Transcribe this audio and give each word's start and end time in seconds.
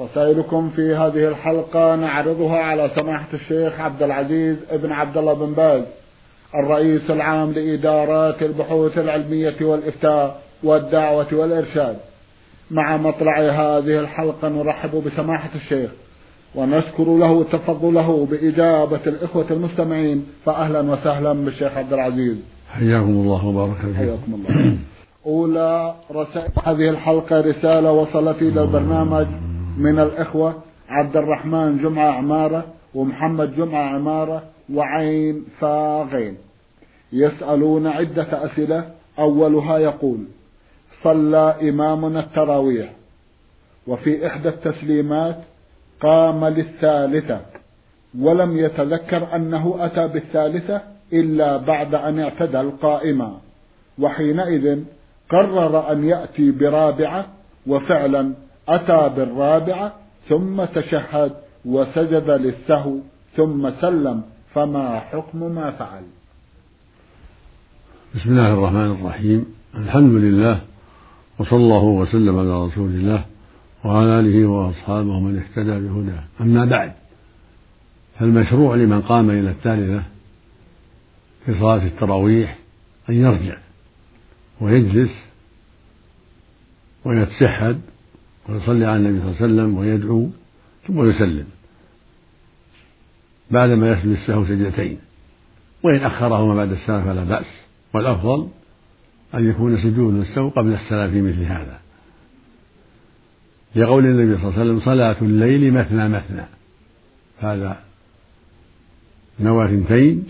رسائلكم 0.00 0.70
في 0.76 0.94
هذه 0.94 1.28
الحلقة 1.28 1.96
نعرضها 1.96 2.58
على 2.58 2.90
سماحة 2.96 3.28
الشيخ 3.34 3.80
عبد 3.80 4.02
العزيز 4.02 4.56
ابن 4.70 4.92
عبد 4.92 5.16
الله 5.16 5.34
بن 5.34 5.52
باز 5.52 5.82
الرئيس 6.54 7.10
العام 7.10 7.52
لإدارات 7.52 8.42
البحوث 8.42 8.98
العلمية 8.98 9.56
والإفتاء 9.60 10.40
والدعوة 10.62 11.26
والإرشاد. 11.32 11.96
مع 12.70 12.96
مطلع 12.96 13.38
هذه 13.38 14.00
الحلقة 14.00 14.48
نرحب 14.48 15.02
بسماحة 15.06 15.50
الشيخ 15.54 15.90
ونشكر 16.54 17.04
له 17.04 17.44
تفضله 17.44 18.26
بإجابة 18.30 19.00
الإخوة 19.06 19.46
المستمعين 19.50 20.26
فأهلا 20.44 20.80
وسهلا 20.80 21.32
بالشيخ 21.32 21.76
عبد 21.76 21.92
العزيز. 21.92 22.36
حياكم 22.72 23.08
الله 23.08 23.46
وبارك 23.46 23.76
فيكم 23.76 23.94
حياكم 23.94 24.34
الله. 24.34 24.76
أولى 25.26 25.94
رسائل 26.12 26.50
هذه 26.64 26.88
الحلقة 26.90 27.40
رسالة 27.40 27.92
وصلت 27.92 28.42
إلى 28.42 28.62
البرنامج. 28.62 29.26
من 29.80 29.98
الإخوة 29.98 30.62
عبد 30.88 31.16
الرحمن 31.16 31.78
جمعة 31.78 32.10
عمارة 32.12 32.66
ومحمد 32.94 33.56
جمعة 33.56 33.94
عمارة 33.94 34.42
وعين 34.74 35.44
فاغين. 35.60 36.36
يسألون 37.12 37.86
عدة 37.86 38.44
أسئلة 38.44 38.90
أولها 39.18 39.78
يقول 39.78 40.24
صلى 41.02 41.56
إمامنا 41.68 42.20
التراويح. 42.20 42.92
وفي 43.86 44.26
إحدى 44.26 44.48
التسليمات 44.48 45.36
قام 46.00 46.44
للثالثة 46.44 47.40
ولم 48.18 48.58
يتذكر 48.58 49.34
أنه 49.36 49.76
أتى 49.80 50.08
بالثالثة 50.08 50.80
إلا 51.12 51.56
بعد 51.56 51.94
أن 51.94 52.18
اعتدل 52.18 52.70
قائما 52.82 53.38
وحينئذ 53.98 54.82
قرر 55.30 55.92
أن 55.92 56.04
يأتي 56.04 56.50
برابعة 56.50 57.26
وفعلا 57.66 58.32
أتى 58.68 59.14
بالرابعة 59.16 59.92
ثم 60.28 60.64
تشهد 60.64 61.32
وسجد 61.64 62.30
للسهو 62.30 62.96
ثم 63.36 63.70
سلم 63.80 64.22
فما 64.54 65.00
حكم 65.00 65.54
ما 65.54 65.70
فعل؟ 65.70 66.02
بسم 68.14 68.30
الله 68.30 68.52
الرحمن 68.54 68.90
الرحيم. 68.90 69.46
الحمد 69.74 70.12
لله 70.12 70.60
وصلى 71.38 71.58
الله 71.58 71.84
وسلم 71.84 72.38
على 72.38 72.66
رسول 72.66 72.90
الله 72.90 73.24
وعلى 73.84 74.20
آله 74.20 74.46
وأصحابه 74.46 75.20
من 75.20 75.38
اهتدى 75.38 75.88
بهداه. 75.88 76.22
أما 76.40 76.64
بعد 76.64 76.92
فالمشروع 78.18 78.74
لمن 78.74 79.00
قام 79.00 79.30
إلى 79.30 79.50
الثالثة 79.50 80.02
في 81.46 81.58
صلاة 81.58 81.86
التراويح 81.86 82.58
أن 83.08 83.14
يرجع 83.14 83.56
ويجلس 84.60 85.10
ويتشهد 87.04 87.80
ويصلي 88.48 88.86
على 88.86 88.96
النبي 88.96 89.20
صلى 89.20 89.30
الله 89.30 89.36
عليه 89.42 89.44
وسلم 89.44 89.78
ويدعو 89.78 90.30
ثم 90.86 91.10
يسلم 91.10 91.46
بعدما 93.50 93.92
يسجد 93.92 94.10
السهو 94.10 94.44
سجدتين. 94.44 94.98
وإن 95.82 96.04
أخرهما 96.04 96.54
بعد 96.54 96.72
السلام 96.72 97.04
فلا 97.04 97.24
بأس. 97.24 97.46
والأفضل 97.94 98.48
أن 99.34 99.50
يكون 99.50 99.76
سجود 99.76 100.14
السهو 100.14 100.48
قبل 100.48 100.72
السلام 100.72 101.10
في 101.10 101.22
مثل 101.22 101.42
هذا. 101.42 101.80
لقول 103.76 104.06
النبي 104.06 104.36
صلى 104.36 104.48
الله 104.48 104.60
عليه 104.60 104.70
وسلم 104.70 104.80
صلاة 104.80 105.16
الليل 105.22 105.74
مثنى 105.74 106.08
مثنى. 106.08 106.44
هذا 107.40 107.80
نوى 109.40 109.64
اثنتين 109.64 110.24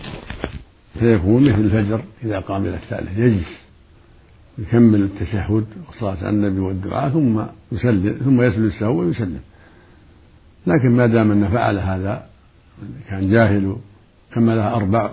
فيكون 0.99 1.43
مثل 1.43 1.59
الفجر 1.59 2.03
إذا 2.23 2.39
قام 2.39 2.65
إلى 2.65 2.75
الثالث. 2.75 3.17
يجلس. 3.17 3.60
يكمل 4.57 5.01
التشهد 5.01 5.65
والصلاة 5.87 6.17
على 6.17 6.29
النبي 6.29 6.59
والدعاء 6.59 7.09
ثم 7.09 7.41
يسلم 7.71 8.17
ثم 8.25 8.41
يسلم 8.41 8.65
السهو 8.65 8.99
ويسلم. 8.99 9.39
لكن 10.67 10.89
ما 10.89 11.07
دام 11.07 11.31
أنه 11.31 11.49
فعل 11.49 11.79
هذا 11.79 12.25
كان 13.09 13.31
جاهل 13.31 13.75
كملها 14.33 14.75
أربع 14.75 15.11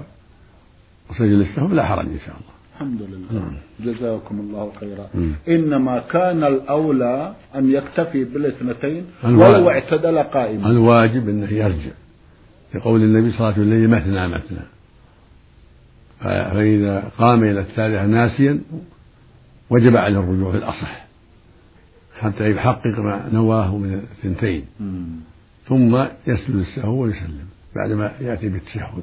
وسجل 1.10 1.40
السهو 1.40 1.68
لا 1.68 1.84
حرج 1.84 2.06
إن 2.06 2.18
شاء 2.26 2.36
الله. 2.36 2.52
الحمد 2.74 3.02
لله. 3.02 3.40
نعم. 3.40 3.56
جزاكم 3.80 4.40
الله 4.40 4.72
خيرا. 4.80 5.06
م. 5.14 5.32
إنما 5.48 5.98
كان 5.98 6.44
الأولى 6.44 7.34
أن 7.54 7.70
يكتفي 7.70 8.24
بالاثنتين 8.24 9.04
ولو 9.24 9.70
اعتدل 9.70 10.18
قائما. 10.18 10.70
الواجب 10.70 11.28
أنه 11.28 11.52
يرجع. 11.52 11.90
لقول 12.74 13.02
النبي 13.02 13.32
صلاة 13.32 13.56
الليل 13.56 13.90
مثنى 13.90 14.28
مثنى 14.28 14.64
فإذا 16.20 17.10
قام 17.18 17.44
إلى 17.44 17.60
الثالثة 17.60 18.06
ناسيا 18.06 18.60
وجب 19.70 19.96
عليه 19.96 20.18
الرجوع 20.18 20.50
في 20.50 20.58
الأصح. 20.58 21.06
حتى 22.20 22.50
يحقق 22.50 22.98
ما 22.98 23.28
نواه 23.32 23.76
من 23.76 23.94
الثنتين. 23.94 24.64
ثم 25.68 25.96
يسجد 26.26 26.54
السهو 26.54 27.02
ويسلم 27.02 27.46
بعدما 27.76 28.12
يأتي 28.20 28.48
بالتشهد. 28.48 29.02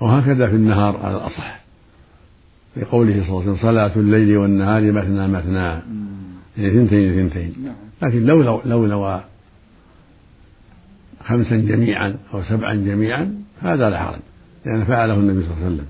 وهكذا 0.00 0.48
في 0.48 0.56
النهار 0.56 0.96
على 0.96 1.16
الأصح. 1.16 1.60
لقوله 2.76 3.12
صلى 3.12 3.28
الله 3.28 3.40
عليه 3.40 3.50
وسلم 3.50 3.56
صلاة 3.56 3.92
الليل 3.96 4.36
والنهار 4.36 4.92
مثنى 4.92 5.28
مثنى. 5.28 5.82
يعني 6.58 6.70
ثنتين 6.74 7.28
ثنتين. 7.28 7.54
نعم. 7.64 7.74
لكن 8.02 8.24
لو 8.24 8.42
لو, 8.42 8.62
لو 8.64 8.86
نوى 8.86 9.24
خمسا 11.24 11.56
جميعا 11.56 12.16
أو 12.34 12.42
سبعا 12.42 12.74
جميعا 12.74 13.42
هذا 13.62 13.90
لا 13.90 14.02
حرج. 14.02 14.20
لأن 14.66 14.84
فعله 14.84 15.14
النبي 15.14 15.42
صلى 15.42 15.54
الله 15.54 15.64
عليه 15.64 15.74
وسلم. 15.74 15.86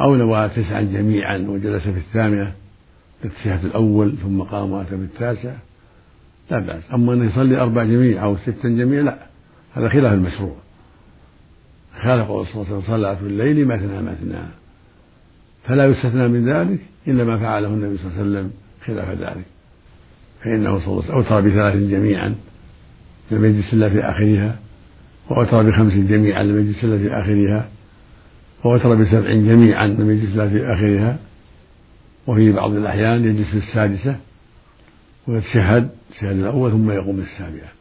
أو 0.00 0.16
نوى 0.16 0.48
تسعا 0.48 0.80
جميعا 0.80 1.38
وجلس 1.38 1.82
في 1.82 1.98
الثامنة 1.98 2.52
التشهد 3.24 3.64
الأول 3.64 4.14
ثم 4.22 4.42
قام 4.42 4.72
وأتى 4.72 4.96
بالتاسع 4.96 5.52
لا 6.50 6.58
بأس. 6.58 6.82
أما 6.94 7.12
أن 7.12 7.28
يصلي 7.28 7.60
أربع 7.60 7.84
جميع 7.84 8.24
أو 8.24 8.36
ستا 8.36 8.68
جميع 8.68 9.00
لا. 9.00 9.18
هذا 9.74 9.88
خلاف 9.88 10.12
المشروع. 10.12 10.56
خالق 12.02 12.26
صلى 12.26 12.34
الله 12.34 12.46
عليه 12.54 12.60
وسلم 12.60 12.82
صلاة 12.86 13.18
الليل 13.20 13.66
مثنى 13.66 14.02
مثنى 14.02 14.42
فلا 15.64 15.86
يستثنى 15.86 16.28
من 16.28 16.48
ذلك 16.48 16.80
إلا 17.08 17.24
ما 17.24 17.38
فعله 17.38 17.68
النبي 17.68 17.96
صلى 17.98 18.06
الله 18.06 18.18
عليه 18.18 18.30
وسلم 18.30 18.50
خلاف 18.86 19.08
ذلك. 19.08 19.44
فإنه 20.44 20.78
صلى 20.78 20.86
الله 20.86 21.02
عليه 21.02 21.14
وسلم 21.14 21.14
أوتر 21.14 21.40
بثلاث 21.40 21.76
جميعا 21.76 22.34
لم 23.30 23.44
يجلس 23.44 23.74
إلا 23.74 23.90
في 23.90 24.00
آخرها 24.00 24.58
وأوتر 25.30 25.62
بخمس 25.62 25.92
جميعا 25.92 26.42
لم 26.42 26.60
يجلس 26.60 26.84
إلا 26.84 26.98
في 26.98 27.20
آخرها. 27.20 27.68
ووتر 28.64 28.94
بسبع 28.94 29.34
جميعا 29.34 29.86
لم 29.86 30.10
يجلس 30.10 30.34
إلا 30.34 30.48
في 30.48 30.66
آخرها. 30.66 31.18
وفي 32.26 32.52
بعض 32.52 32.72
الأحيان 32.72 33.24
يجلس 33.24 33.48
في 33.48 33.56
السادسة 33.56 34.16
ويتشهد 35.26 35.90
التشهد 36.10 36.36
الأول 36.36 36.70
ثم 36.70 36.90
يقوم 36.90 37.20
السابعة 37.20 37.72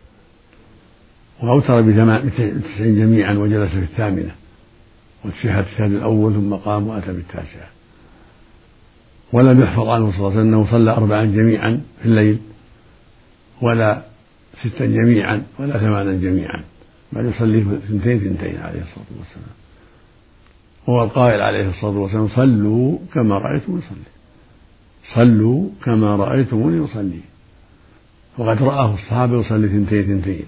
وأوتر 1.44 1.81
بتسع 1.81 2.50
جميعا 2.80 3.34
وجلس 3.34 3.72
في 3.72 3.80
الثامنة 3.80 4.31
وتشهد 5.25 5.58
التشهد 5.66 5.91
الأول 5.91 6.34
ثم 6.34 6.53
قام 6.53 6.88
وأتى 6.88 7.13
بالتاسعة. 7.13 7.69
ولم 9.34 9.62
يحفظ 9.62 9.88
عنه 9.88 10.12
صلى 10.12 10.18
الله 10.18 10.31
عليه 10.31 10.40
وسلم 10.40 10.53
أنه 10.53 10.72
صلى 10.72 10.92
أربعا 10.92 11.25
جميعا 11.25 11.81
في 12.02 12.06
الليل 12.06 12.38
ولا 13.62 14.02
ستا 14.63 14.86
جميعا 14.86 15.44
ولا 15.59 15.80
ثمانا 15.80 16.13
جميعا 16.13 16.63
بل 17.13 17.25
يصلي 17.25 17.62
اثنتين 17.62 18.18
اثنتين 18.18 18.57
عليه 18.62 18.81
الصلاة 18.81 19.06
والسلام. 19.19 19.64
هو 20.89 21.03
القائل 21.03 21.41
عليه 21.41 21.69
الصلاة 21.69 21.97
والسلام 21.97 22.27
صلوا 22.27 22.97
كما 23.13 23.37
رأيتم 23.37 23.77
يصلي 23.77 24.15
صلوا 25.13 25.67
كما 25.85 26.15
رأيتموني 26.15 26.77
يصلي 26.77 27.19
وقد 28.37 28.63
رآه 28.63 28.93
الصحابة 28.93 29.39
يصلي 29.39 29.67
ثنتين 29.67 30.03
ثنتين. 30.03 30.45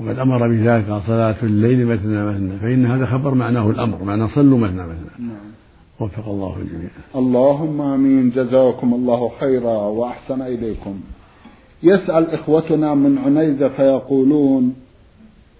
وقد 0.00 0.18
أمر 0.18 0.48
بذلك 0.48 1.00
صلاة 1.06 1.36
الليل 1.42 1.86
مثنى 1.86 2.24
مثنى 2.24 2.58
فإن 2.58 2.86
هذا 2.86 3.06
خبر 3.06 3.34
معناه 3.34 3.70
الأمر 3.70 4.04
معناه 4.04 4.28
صلوا 4.34 4.58
مثنى 4.58 4.82
مثنى. 4.82 5.10
نعم. 5.18 5.54
وفق 6.00 6.28
الله 6.28 6.56
الجميع. 6.58 6.90
اللهم 7.16 7.80
آمين. 7.80 8.30
جزاكم 8.30 8.94
الله 8.94 9.32
خيرا 9.40 9.76
وأحسن 9.76 10.42
إليكم. 10.42 11.00
يسأل 11.82 12.30
إخوتنا 12.30 12.94
من 12.94 13.18
عنيزة 13.18 13.68
فيقولون 13.68 14.74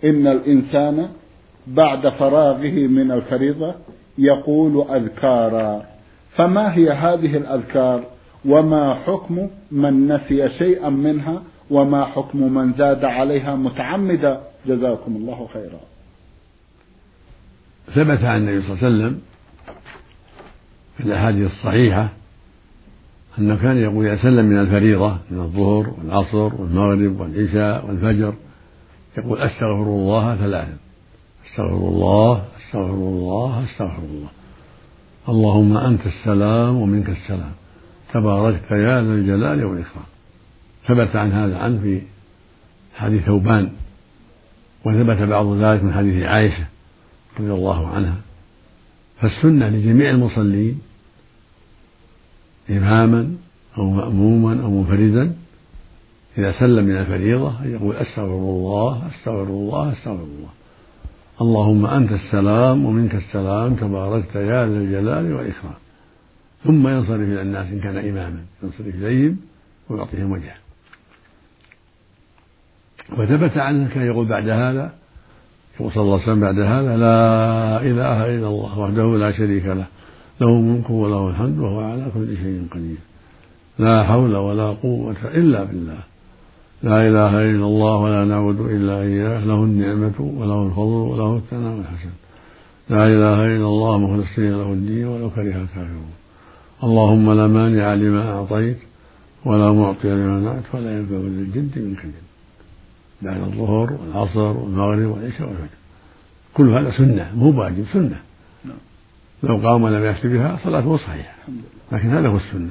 إن 0.04 0.26
الإنسان 0.26 1.08
بعد 1.66 2.08
فراغه 2.08 2.86
من 2.86 3.10
الفريضة 3.10 3.74
يقول 4.18 4.90
أذكارا. 4.90 5.82
فما 6.36 6.74
هي 6.74 6.90
هذه 6.90 7.36
الأذكار؟ 7.36 8.04
وما 8.44 8.94
حكم 8.94 9.48
من 9.70 10.08
نسي 10.12 10.48
شيئا 10.48 10.88
منها؟ 10.88 11.42
وما 11.70 12.04
حكم 12.04 12.54
من 12.54 12.72
زاد 12.72 13.04
عليها 13.04 13.54
متعمدا؟ 13.54 14.40
جزاكم 14.66 15.16
الله 15.16 15.48
خيرا. 15.52 15.80
ثبت 17.94 18.24
عن 18.24 18.36
النبي 18.36 18.62
صلى 18.62 18.72
الله 18.72 18.84
عليه 18.84 18.96
وسلم 18.96 19.20
في 20.96 21.02
الأحاديث 21.02 21.50
الصحيحة 21.50 22.08
أنه 23.38 23.56
كان 23.56 23.76
يقول 23.76 24.06
إذا 24.06 24.22
سلم 24.22 24.44
من 24.44 24.60
الفريضة 24.60 25.18
من 25.30 25.40
الظهر 25.40 25.94
والعصر 25.98 26.54
والمغرب 26.54 27.20
والعشاء 27.20 27.86
والفجر 27.86 28.34
يقول 29.18 29.38
أستغفر 29.38 29.82
الله 29.82 30.36
ثلاثا. 30.36 30.76
أستغفر 31.54 31.88
الله 31.88 32.44
أستغفر 32.56 32.94
الله 32.94 33.64
أستغفر 33.64 34.02
الله. 34.02 34.28
اللهم 35.28 35.76
أنت 35.76 36.06
السلام 36.06 36.76
ومنك 36.76 37.08
السلام. 37.08 37.52
تباركت 38.12 38.70
يا 38.70 39.02
ذا 39.02 39.14
الجلال 39.14 39.64
والإكرام. 39.64 40.04
ثبت 40.86 41.16
عن 41.16 41.32
هذا 41.32 41.58
عنه 41.58 41.80
في 41.80 42.02
حديث 42.94 43.22
ثوبان 43.22 43.70
وثبت 44.84 45.22
بعض 45.22 45.46
ذلك 45.56 45.84
من 45.84 45.92
حديث 45.94 46.22
عائشة 46.22 46.66
رضي 47.40 47.52
الله 47.52 47.88
عنها. 47.88 48.16
فالسنة 49.20 49.68
لجميع 49.68 50.10
المصلين 50.10 50.80
إماما 52.70 53.34
أو 53.78 53.90
مأموما 53.90 54.62
أو 54.62 54.70
منفردا 54.70 55.34
إذا 56.38 56.52
سلم 56.52 56.84
من 56.84 56.96
الفريضة 56.96 57.64
يقول 57.64 57.96
أستغفر 57.96 58.24
الله 58.24 59.08
أستغفر 59.08 59.42
الله 59.42 59.92
أستغفر 59.92 60.24
الله. 60.24 60.63
اللهم 61.40 61.86
أنت 61.86 62.12
السلام 62.12 62.84
ومنك 62.84 63.14
السلام 63.14 63.74
تباركت 63.74 64.34
يا 64.34 64.66
ذا 64.66 64.76
الجلال 64.76 65.32
والإكرام. 65.32 65.74
ثم 66.64 66.88
ينصرف 66.88 67.20
إلى 67.20 67.42
الناس 67.42 67.66
إن 67.70 67.80
كان 67.80 67.96
إماما. 67.96 68.42
ينصرف 68.62 68.94
إليهم 68.94 69.36
ويعطيهم 69.88 70.32
وجهه. 70.32 70.54
وثبت 73.18 73.58
عنه 73.58 73.88
كان 73.94 74.06
يقول 74.06 74.26
بعد 74.26 74.48
هذا 74.48 74.92
يقول 75.80 75.92
صلى 75.92 76.02
الله 76.02 76.14
عليه 76.14 76.22
وسلم 76.22 76.40
بعد 76.40 76.58
هذا 76.58 76.96
لا 76.96 77.80
إله 77.80 78.34
إلا 78.34 78.48
الله 78.48 78.78
وحده 78.78 79.16
لا 79.16 79.32
شريك 79.32 79.66
له. 79.66 79.86
له 80.40 80.48
الملك 80.48 80.90
وله 80.90 81.30
الحمد 81.30 81.58
وهو 81.58 81.80
على 81.80 82.10
كل 82.14 82.36
شيء 82.36 82.66
قدير. 82.70 82.96
لا 83.78 84.04
حول 84.04 84.36
ولا 84.36 84.70
قوة 84.70 85.16
إلا 85.24 85.64
بالله. 85.64 85.98
لا 86.84 87.08
إله 87.08 87.32
إلا 87.50 87.66
الله 87.72 87.96
ولا 87.96 88.24
نعبد 88.24 88.60
إلا 88.60 89.00
إياه 89.00 89.44
له 89.44 89.60
النعمة 89.68 90.18
وله 90.20 90.66
الفضل 90.66 91.00
وله 91.10 91.36
الثناء 91.36 91.74
الحسن. 91.80 92.14
لا 92.90 93.06
إله 93.06 93.38
إلا 93.56 93.68
الله 93.72 93.98
مخلصين 93.98 94.52
له 94.60 94.72
الدين 94.72 95.06
ولو 95.06 95.30
كره 95.30 95.56
الكافرون. 95.64 96.12
اللهم 96.84 97.32
لا 97.32 97.46
مانع 97.46 97.94
لما 97.94 98.32
أعطيت 98.32 98.78
ولا 99.44 99.72
معطي 99.72 100.08
لما 100.08 100.40
منعت 100.40 100.64
ولا 100.74 100.98
ينفع 100.98 101.16
ذي 101.16 101.42
الجد 101.46 101.78
منك 101.78 102.04
الجد 102.04 102.28
بعد 103.22 103.40
الظهر 103.40 103.92
والعصر 103.92 104.56
والمغرب 104.56 105.08
والعشاء 105.12 105.48
والفجر. 105.48 105.78
كل 106.54 106.68
هذا 106.68 106.90
سنة 106.90 107.32
مو 107.36 107.60
واجب 107.60 107.84
سنة. 107.92 108.20
نعم. 108.64 108.82
لو 109.42 109.56
قام 109.56 109.82
ولم 109.82 110.04
يأت 110.04 110.26
بها 110.26 110.58
صلاته 110.64 110.96
صحيحة. 110.96 111.34
لكن 111.92 112.08
هذا 112.08 112.28
هو 112.28 112.36
السنة. 112.36 112.70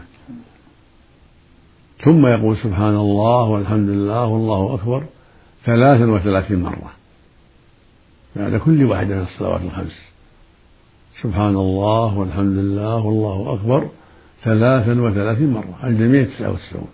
ثم 2.06 2.28
يقول 2.28 2.58
سبحان 2.58 2.96
الله 2.96 3.44
والحمد 3.44 3.90
لله 3.90 4.26
والله 4.26 4.74
أكبر 4.74 5.04
ثلاثا 5.66 6.06
وثلاثين 6.06 6.64
مرة. 6.64 6.92
بعد 8.36 8.56
كل 8.56 8.84
واحدة 8.84 9.16
من 9.16 9.22
الصلوات 9.22 9.62
الخمس. 9.62 10.02
سبحان 11.22 11.56
الله 11.56 12.18
والحمد 12.18 12.58
لله 12.58 13.06
والله 13.06 13.54
أكبر 13.54 13.90
ثلاثا 14.44 15.02
وثلاثين 15.02 15.54
مرة. 15.54 15.80
الجميع 15.84 16.24
تسعة 16.24 16.52
وتسعون. 16.52 16.88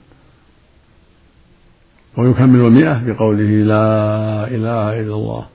ويكمل 2.17 2.59
المئة 2.59 3.03
بقوله 3.05 3.63
لا 3.63 4.47
إله 4.47 4.99
إلا 4.99 5.13
الله 5.15 5.45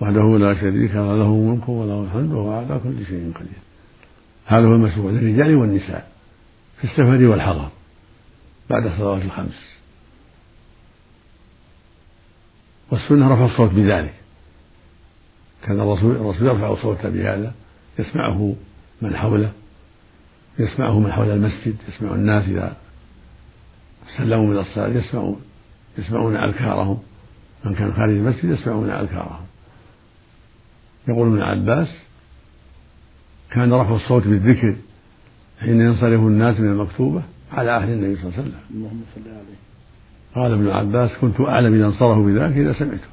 وحده 0.00 0.38
لا 0.38 0.60
شريك 0.60 0.94
له 0.94 1.16
له 1.16 1.26
الملك 1.26 1.68
وله 1.68 2.02
الحمد 2.04 2.32
وهو 2.32 2.52
على 2.52 2.80
كل 2.84 3.06
شيء 3.06 3.32
قدير. 3.34 3.62
هذا 4.46 4.66
هو 4.66 4.74
المشروع 4.74 5.10
للرجال 5.10 5.54
والنساء 5.54 6.08
في 6.78 6.84
السفر 6.84 7.26
والحضر. 7.26 7.68
بعد 8.70 8.86
الصلوات 8.86 9.22
الخمس. 9.22 9.74
والسنة 12.90 13.34
رفع 13.34 13.46
الصوت 13.46 13.70
بذلك. 13.70 14.14
كان 15.62 15.80
الرسول 15.80 16.16
الرسول 16.16 16.46
يرفع 16.46 16.82
صوته 16.82 17.08
بهذا 17.08 17.54
يسمعه 17.98 18.54
من 19.02 19.16
حوله 19.16 19.52
يسمعه 20.58 20.98
من 20.98 21.12
حول 21.12 21.30
المسجد 21.30 21.76
يسمع 21.88 22.14
الناس 22.14 22.44
إذا 22.44 22.76
سلموا 24.16 24.46
من 24.46 24.58
الصلاة 24.58 24.88
يسمعون 24.88 25.40
يسمعون 25.98 26.36
أذكارهم. 26.36 26.98
من 27.64 27.74
كان 27.74 27.94
خارج 27.94 28.12
المسجد 28.12 28.44
يسمعون 28.44 28.90
أذكارهم. 28.90 29.46
يقول 31.08 31.28
ابن 31.28 31.42
عباس 31.42 31.88
كان 33.50 33.72
رفع 33.72 33.96
الصوت 33.96 34.26
بالذكر 34.26 34.76
حين 35.60 35.80
ينصرف 35.80 36.20
الناس 36.20 36.60
من 36.60 36.68
المكتوبة. 36.68 37.22
على 37.58 37.70
عهد 37.70 37.88
النبي 37.88 38.16
صلى 38.16 38.24
الله 38.24 38.38
عليه 38.38 38.48
وسلم. 38.48 38.60
اللهم 38.70 39.02
صل 39.14 39.30
عليه. 39.30 39.64
قال 40.34 40.52
ابن 40.52 40.68
عباس 40.68 41.10
كنت 41.20 41.40
أعلم 41.40 41.74
إذا 41.74 41.86
انصرفوا 41.86 42.26
بذلك 42.26 42.56
إذا 42.56 42.72
سمعته. 42.72 43.08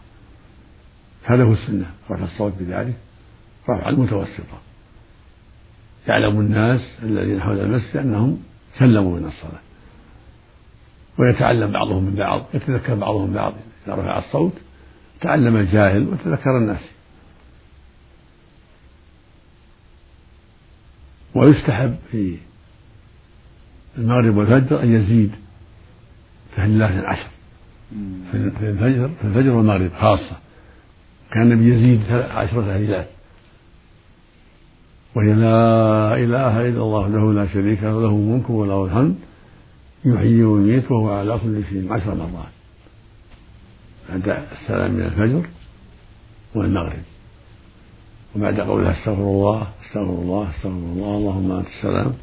هذا 1.24 1.44
هو 1.44 1.54
السنة. 1.54 1.86
رفع 2.12 2.24
الصوت 2.24 2.54
بذلك. 2.60 2.94
رفع 3.70 3.90
المتوسطة. 3.90 4.62
يعلم 6.08 6.40
الناس 6.40 6.82
الذين 7.04 7.42
حول 7.42 7.60
المسجد 7.60 7.98
أنهم 7.98 8.44
سلموا 8.80 9.20
من 9.20 9.26
الصلاة. 9.26 9.62
ويتعلم 11.20 11.72
بعضهم 11.72 12.04
من 12.04 12.16
بعض 12.16 12.46
يتذكر 12.54 12.96
بعضهم 12.96 13.34
بعض. 13.34 13.54
إذا 13.88 13.96
رفع 13.96 14.18
الصوت 14.18 14.54
تعلم 15.22 15.56
الجاهل 15.56 16.08
وتذكر 16.08 16.58
الناس. 16.58 16.82
ويستحب 21.36 21.96
في 22.12 22.38
المغرب 23.98 24.38
والفجر 24.38 24.84
أن 24.84 24.96
يزيد 24.96 25.32
تهليلات 26.56 26.92
العشر. 26.92 27.28
في 28.32 28.38
الفجر 28.38 29.10
في 29.22 29.28
الفجر 29.28 29.52
والمغرب 29.52 29.92
خاصة. 30.00 30.38
كان 31.34 31.52
النبي 31.52 31.74
يزيد 31.74 32.12
عشر 32.12 32.62
تهليلات 32.62 33.08
وهي 35.16 35.34
لا 35.34 36.16
إله 36.16 36.70
إلا 36.70 36.82
الله 36.82 37.08
له 37.08 37.34
لا 37.34 37.48
شريك 37.48 37.84
له 37.84 38.02
له 38.02 38.10
الملك 38.10 38.50
وله 38.50 38.86
الحمد. 38.86 39.16
يحيي 40.06 40.44
ويميت 40.44 40.92
وهو 40.92 41.10
على 41.10 41.40
كل 41.44 41.64
شيء 41.70 41.94
عشر 41.94 42.16
مرات. 42.16 42.54
بعد 44.10 44.46
السلام 44.52 44.92
من 44.92 45.02
الفجر 45.02 45.46
والمغرب. 46.56 47.04
وبعد 48.36 48.60
قولها 48.60 48.92
استغفر 48.92 49.22
الله 49.22 49.68
استغفر 49.86 50.22
الله 50.22 50.50
استغفر 50.50 50.70
الله 50.70 51.18
اللهم 51.18 51.52
أنت 51.52 51.68
السلام. 51.68 52.14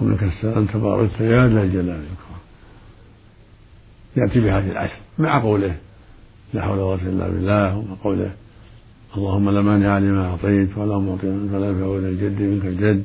ومنك 0.00 0.22
السلام 0.22 0.66
تباركت 0.66 1.20
يا 1.20 1.48
ذا 1.48 1.62
الجلال 1.62 1.88
والإكرام. 1.88 2.40
يأتي 4.16 4.40
بهذه 4.40 4.70
العشر 4.70 4.96
مع 5.18 5.42
قوله 5.42 5.76
لا 6.54 6.62
حول 6.62 6.78
ولا 6.78 6.84
قوة 6.84 7.08
إلا 7.08 7.28
بالله 7.28 7.76
ومع 7.76 7.94
قوله 8.04 8.30
اللهم 9.16 9.50
لا 9.50 9.62
مانع 9.62 9.98
لما 9.98 10.26
أعطيت 10.26 10.78
ولا 10.78 10.98
معطي 10.98 11.48
فلا 11.52 11.68
ينفع 11.68 11.86
ذا 12.00 12.08
الجد 12.08 12.42
منك 12.42 12.64
الجد. 12.64 13.02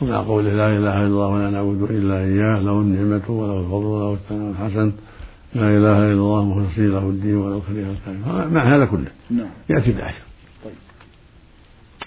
ومع 0.00 0.22
قوله 0.22 0.52
لا 0.52 0.68
إله 0.76 0.96
إلا 1.00 1.06
الله 1.06 1.26
ولا 1.26 1.50
نعبد 1.50 1.90
إلا 1.90 2.18
إياه 2.18 2.60
له 2.60 2.80
النعمة 2.80 3.30
وله 3.30 3.60
الفضل 3.60 3.84
وله 3.84 4.12
الثناء 4.12 4.50
الحسن. 4.50 4.92
لا 5.54 5.68
إله 5.76 5.98
إلا 5.98 6.12
الله 6.12 6.44
مخلصين 6.44 6.90
له 6.90 6.98
الدين 6.98 7.36
ولو 7.36 7.60
كره 7.60 7.90
الكافرون 7.90 8.54
مع 8.54 8.62
هذا 8.62 8.84
كله 8.84 9.10
نعم. 9.30 9.46
يأتي 9.70 9.92
بالعشر 9.92 10.22
طيب. 10.64 10.72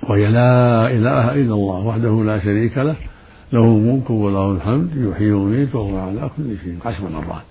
وهي 0.10 0.28
لا 0.32 0.88
إله 0.88 1.36
إلا 1.36 1.54
الله 1.54 1.86
وحده 1.86 2.24
لا 2.24 2.40
شريك 2.40 2.78
له 2.78 2.96
له 3.54 3.60
الملك 3.60 4.10
وله 4.10 4.52
الحمد 4.52 4.98
يحيي 4.98 5.32
ويميت 5.32 5.76
وهو 5.76 5.98
على 5.98 6.32
كل 6.38 6.58
شيء 6.64 6.80
عشر 6.86 7.10
مرات. 7.10 7.44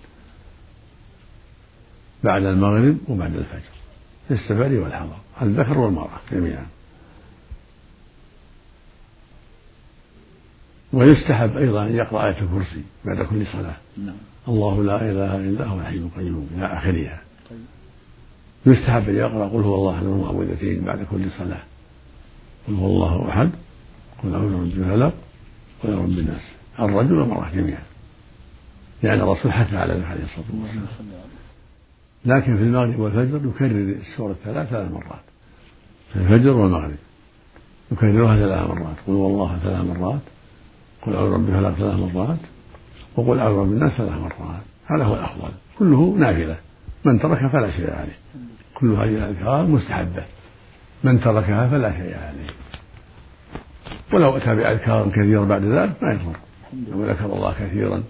بعد 2.24 2.44
المغرب 2.44 2.96
وبعد 3.08 3.36
الفجر. 3.36 3.72
في 4.28 4.34
السفر 4.34 4.74
والحضر. 4.74 5.16
الذكر 5.42 5.78
والمرأة 5.78 6.20
جميعا. 6.32 6.66
ويستحب 10.92 11.56
أيضا 11.56 11.86
أن 11.86 11.96
يقرأ 11.96 12.26
آية 12.26 12.36
الكرسي 12.42 12.82
بعد 13.04 13.26
كل 13.26 13.46
صلاة. 13.46 13.76
نعم. 13.98 14.16
الله 14.48 14.84
لا 14.84 15.10
إله 15.10 15.36
إلا 15.36 15.64
هو 15.64 15.80
الحي 15.80 15.96
القيوم 15.96 16.48
إلى 16.56 16.66
آخرها. 16.66 17.20
طيب. 17.50 17.58
يستحب 18.66 19.08
أن 19.08 19.16
يقرأ 19.16 19.48
قل 19.48 19.60
هو 19.60 19.74
الله 19.74 19.94
أحد 19.94 20.02
المعوذتين 20.02 20.84
بعد 20.84 21.06
كل 21.10 21.30
صلاة. 21.38 21.62
قل 22.68 22.74
هو 22.74 22.86
الله 22.86 23.28
أحد 23.28 23.50
قل 24.22 24.34
أعوذ 24.34 24.52
برب 24.52 24.62
الفلق 24.62 25.14
رب 25.84 26.18
الناس 26.18 26.42
الرجل 26.78 27.12
والمرأة 27.12 27.50
جميعا. 27.54 27.82
لأن 29.02 29.20
الرسول 29.20 29.52
حث 29.52 29.74
على 29.74 29.94
ذلك 29.94 30.04
عليه 30.04 30.24
الصلاة 30.24 30.46
والسلام. 30.62 30.86
لكن 32.24 32.56
في 32.56 32.62
المغرب 32.62 32.98
والفجر 32.98 33.40
يكرر 33.48 33.96
السورة 34.00 34.36
ثلاث 34.44 34.68
ثلاث 34.68 34.92
مرات. 34.92 35.24
في 36.12 36.18
الفجر 36.18 36.50
والمغرب 36.50 36.96
يكررها 37.92 38.36
ثلاث 38.36 38.68
مرات. 38.68 38.96
قل 39.06 39.12
والله 39.12 39.58
ثلاث 39.58 39.84
مرات. 39.84 40.20
قل 41.02 41.14
أعوذ 41.14 41.30
برب 41.30 41.48
الفلق 41.48 41.72
ثلاث 41.72 42.14
مرات. 42.14 42.38
وقل 43.16 43.38
أعوذ 43.38 43.56
برب 43.56 43.72
الناس 43.72 43.92
ثلاث 43.92 44.12
مرات. 44.12 44.62
هذا 44.86 45.04
هو 45.04 45.14
الأفضل. 45.14 45.50
كله 45.78 46.16
نافلة. 46.18 46.56
من 47.04 47.20
تركها 47.20 47.48
فلا 47.48 47.70
شيء 47.70 47.90
عليه. 47.90 48.18
كل 48.74 48.90
هذه 48.90 49.08
الأذكار 49.08 49.66
مستحبة. 49.66 50.24
من 51.04 51.20
تركها 51.20 51.68
فلا 51.68 51.92
شيء 51.92 52.16
عليه. 52.18 52.61
ولو 54.12 54.36
أتى 54.36 54.54
بأذكار 54.54 55.08
كثيرة 55.10 55.44
بعد 55.44 55.64
ذلك 55.64 56.02
ما 56.02 56.12
يضر. 56.12 56.36
لو 56.90 57.04
ذكر 57.04 57.24
الله 57.24 57.54
كثيرا 57.60 58.02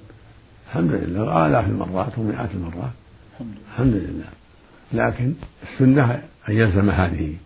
الحمد 0.66 0.90
لله 0.90 1.46
آلاف 1.46 1.66
المرات 1.66 2.18
ومئات 2.18 2.50
المرات. 2.54 2.92
الحمد 3.72 3.94
لله. 3.94 4.28
لكن 4.92 5.32
السنة 5.62 6.12
أن 6.48 6.54
يلزم 6.54 6.90
هذه. 6.90 7.36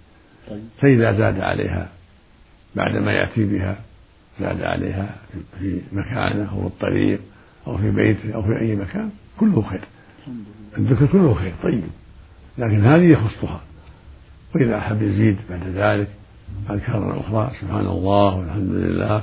فإذا 0.81 1.13
زاد 1.13 1.41
عليها 1.41 1.89
بعد 2.77 2.97
ما 2.97 3.13
يأتي 3.13 3.45
بها 3.45 3.77
زاد 4.41 4.63
عليها 4.63 5.17
في 5.59 5.81
مكانه 5.93 6.51
أو 6.53 6.67
الطريق 6.67 7.21
أو 7.67 7.79
في 7.79 7.91
بيته 7.91 8.35
أو 8.35 8.43
في 8.43 8.61
أي 8.61 8.77
مكان 8.77 9.11
كله 9.41 9.63
خير. 9.63 9.85
الذكر 10.79 11.07
كله 11.07 11.35
خير 11.35 11.53
طيب. 11.63 11.85
لكن 12.59 12.85
هذه 12.85 13.05
يخصها. 13.05 13.61
وإذا 14.55 14.79
أحب 14.79 15.03
يزيد 15.03 15.37
بعد 15.51 15.63
ذلك 15.75 16.09
أذكارا 16.71 17.21
أخرى 17.21 17.51
سبحان 17.61 17.87
الله 17.87 18.37
والحمد 18.37 18.71
لله. 18.71 19.23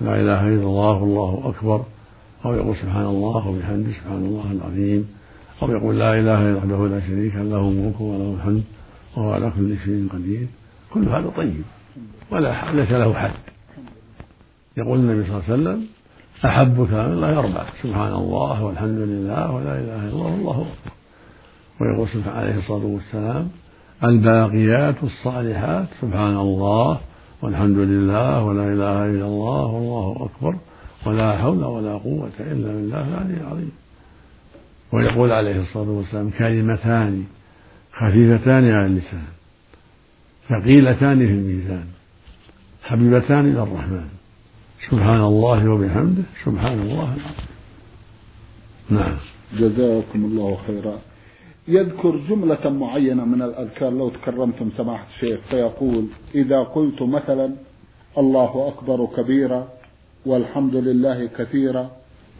لا 0.00 0.20
إله 0.20 0.48
إلا 0.48 0.62
الله 0.62 1.02
والله 1.02 1.42
أكبر. 1.44 1.84
أو 2.44 2.54
يقول 2.54 2.76
سبحان 2.76 3.06
الله 3.06 3.48
وبحمده 3.48 3.92
سبحان 3.92 4.22
الله 4.24 4.52
العظيم. 4.52 5.08
أو 5.62 5.70
يقول 5.70 5.98
لا 5.98 6.18
إله 6.18 6.50
إلا 6.50 6.58
وحده 6.58 6.86
لا 6.88 7.00
شريك 7.00 7.34
له 7.34 7.60
الملك 7.68 8.00
وله 8.00 8.34
الحمد 8.34 8.62
وهو 9.16 9.32
على 9.32 9.52
كل 9.56 9.76
شيء 9.84 10.08
قدير. 10.12 10.46
كل 10.94 11.08
هذا 11.08 11.30
طيب 11.36 11.64
ولا 12.30 12.72
ليس 12.72 12.90
له 12.90 13.14
حد. 13.14 13.30
يقول 14.76 14.98
النبي 14.98 15.22
صلى 15.26 15.32
الله 15.32 15.44
عليه 15.44 15.54
وسلم 15.54 15.86
أحب 16.44 16.86
كلام 16.90 17.12
الله 17.12 17.38
أربع 17.38 17.64
سبحان 17.82 18.12
الله 18.12 18.64
والحمد 18.64 18.98
لله 18.98 19.52
ولا 19.52 19.78
إله 19.78 20.00
إلا 20.08 20.12
الله 20.12 20.24
والله 20.24 20.58
أكبر. 20.60 20.92
ويقول 21.80 22.08
عليه 22.26 22.58
الصلاة 22.58 22.84
والسلام 22.84 23.48
الباقيات 24.04 24.94
الصالحات 25.02 25.88
سبحان 26.00 26.36
الله 26.36 27.00
والحمد 27.42 27.78
لله 27.78 28.44
ولا 28.44 28.64
إله 28.72 29.06
إلا 29.06 29.26
الله 29.26 29.66
والله 29.66 30.28
أكبر 30.30 30.54
ولا 31.06 31.38
حول 31.38 31.64
ولا 31.64 31.92
قوة 31.92 32.30
إلا 32.40 32.72
بالله 32.72 33.08
العلي 33.08 33.36
العظيم. 33.40 33.72
ويقول 34.92 35.32
عليه 35.32 35.60
الصلاة 35.60 35.90
والسلام 35.90 36.30
كلمتان 36.30 37.24
خفيفتان 37.92 38.64
على 38.64 38.86
اللسان 38.86 39.24
ثقيلتان 40.48 41.18
في 41.18 41.32
الميزان 41.32 41.86
حبيبتان 42.84 43.52
إلى 43.52 43.62
الرحمن. 43.62 44.08
سبحان 44.90 45.20
الله 45.20 45.68
وبحمده 45.68 46.22
سبحان 46.44 46.78
الله. 46.80 47.16
العظيم 47.16 47.50
نعم. 48.90 49.16
جزاكم 49.58 50.24
الله 50.24 50.58
خيرا. 50.66 50.98
يذكر 51.68 52.16
جملة 52.28 52.70
معينة 52.70 53.24
من 53.24 53.42
الأذكار 53.42 53.90
لو 53.90 54.08
تكرمتم 54.08 54.70
سماحة 54.76 55.06
الشيخ 55.14 55.40
فيقول 55.50 56.06
إذا 56.34 56.58
قلت 56.58 57.02
مثلا 57.02 57.50
الله 58.18 58.68
أكبر 58.68 59.08
كبيرا 59.16 59.68
والحمد 60.26 60.76
لله 60.76 61.26
كثيرا 61.38 61.90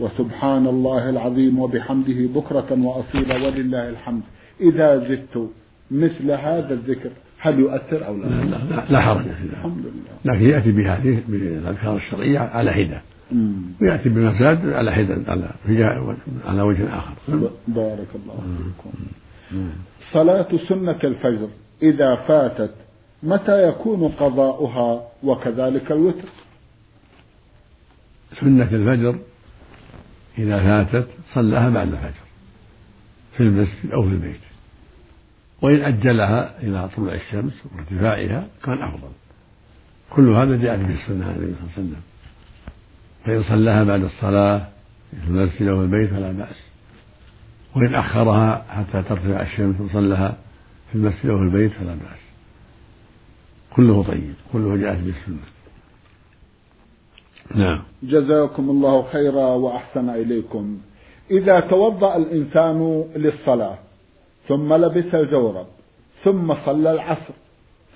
وسبحان 0.00 0.66
الله 0.66 1.10
العظيم 1.10 1.58
وبحمده 1.58 2.26
بكرة 2.34 2.78
وأصيلا 2.82 3.34
ولله 3.34 3.88
الحمد 3.88 4.22
إذا 4.60 4.98
زدت 4.98 5.50
مثل 5.90 6.30
هذا 6.30 6.74
الذكر 6.74 7.10
هل 7.38 7.58
يؤثر 7.58 8.06
أو 8.06 8.16
لا؟ 8.16 8.26
لا, 8.26 8.56
لا, 8.70 8.84
لا 8.90 9.00
حرج. 9.00 9.22
في 9.22 9.28
ذلك 9.28 9.52
الحمد 9.52 9.78
لله. 9.78 10.34
لكن 10.34 10.44
يأتي 10.44 10.72
بهذه 10.72 11.22
بالأذكار 11.28 11.96
الشرعية 11.96 12.38
على 12.38 12.72
حدة 12.72 13.02
ويأتي 13.80 14.08
بمزاد 14.08 14.68
على 14.68 14.92
حدة 14.92 15.22
على 15.28 15.50
على 16.46 16.62
وجه 16.62 16.98
آخر. 16.98 17.14
بارك 17.68 18.08
الله 18.14 18.34
فيكم. 18.34 18.92
صلاة 20.12 20.48
سنة 20.68 20.98
الفجر 21.04 21.48
إذا 21.82 22.16
فاتت 22.16 22.74
متى 23.22 23.68
يكون 23.68 24.08
قضاؤها 24.08 25.08
وكذلك 25.22 25.92
الوتر؟ 25.92 26.28
سنة 28.40 28.68
الفجر 28.72 29.18
إذا 30.38 30.62
فاتت 30.62 31.08
صلاها 31.34 31.70
بعد 31.70 31.88
الفجر 31.88 32.24
في 33.36 33.42
المسجد 33.42 33.90
أو 33.92 34.02
في 34.02 34.08
البيت. 34.08 34.40
وإن 35.62 35.82
أجلها 35.82 36.62
إلى 36.62 36.88
طلوع 36.96 37.14
الشمس 37.14 37.52
وارتفاعها 37.74 38.48
كان 38.64 38.82
أفضل. 38.82 39.10
كل 40.10 40.28
هذا 40.28 40.56
جاء 40.56 40.76
في 40.76 40.92
السنة 40.92 41.26
عليه 41.26 41.54
وسلم 41.72 42.00
فإن 43.24 43.42
صلاها 43.42 43.84
بعد 43.84 44.02
الصلاة 44.02 44.68
في 45.10 45.28
المسجد 45.28 45.68
أو 45.68 45.82
البيت 45.82 46.10
فلا 46.10 46.32
بأس. 46.32 46.70
وإن 47.76 47.94
أخرها 47.94 48.64
حتى 48.68 49.02
ترتفع 49.08 49.42
الشمس 49.42 49.80
وصلها 49.80 50.36
في 50.88 50.94
المسجد 50.94 51.30
أو 51.30 51.38
في 51.38 51.44
البيت 51.44 51.72
فلا 51.72 51.94
بأس. 51.94 52.20
كله 53.76 54.02
طيب 54.02 54.34
كله 54.52 54.76
جاءت 54.76 54.98
بالسنة. 54.98 55.36
نعم. 57.54 57.82
جزاكم 58.02 58.70
الله 58.70 59.02
خيرا 59.12 59.46
وأحسن 59.46 60.10
إليكم. 60.10 60.78
إذا 61.30 61.60
توضأ 61.60 62.16
الإنسان 62.16 63.04
للصلاة 63.16 63.78
ثم 64.48 64.74
لبس 64.74 65.14
الجورب 65.14 65.66
ثم 66.24 66.54
صلى 66.66 66.92
العصر 66.92 67.34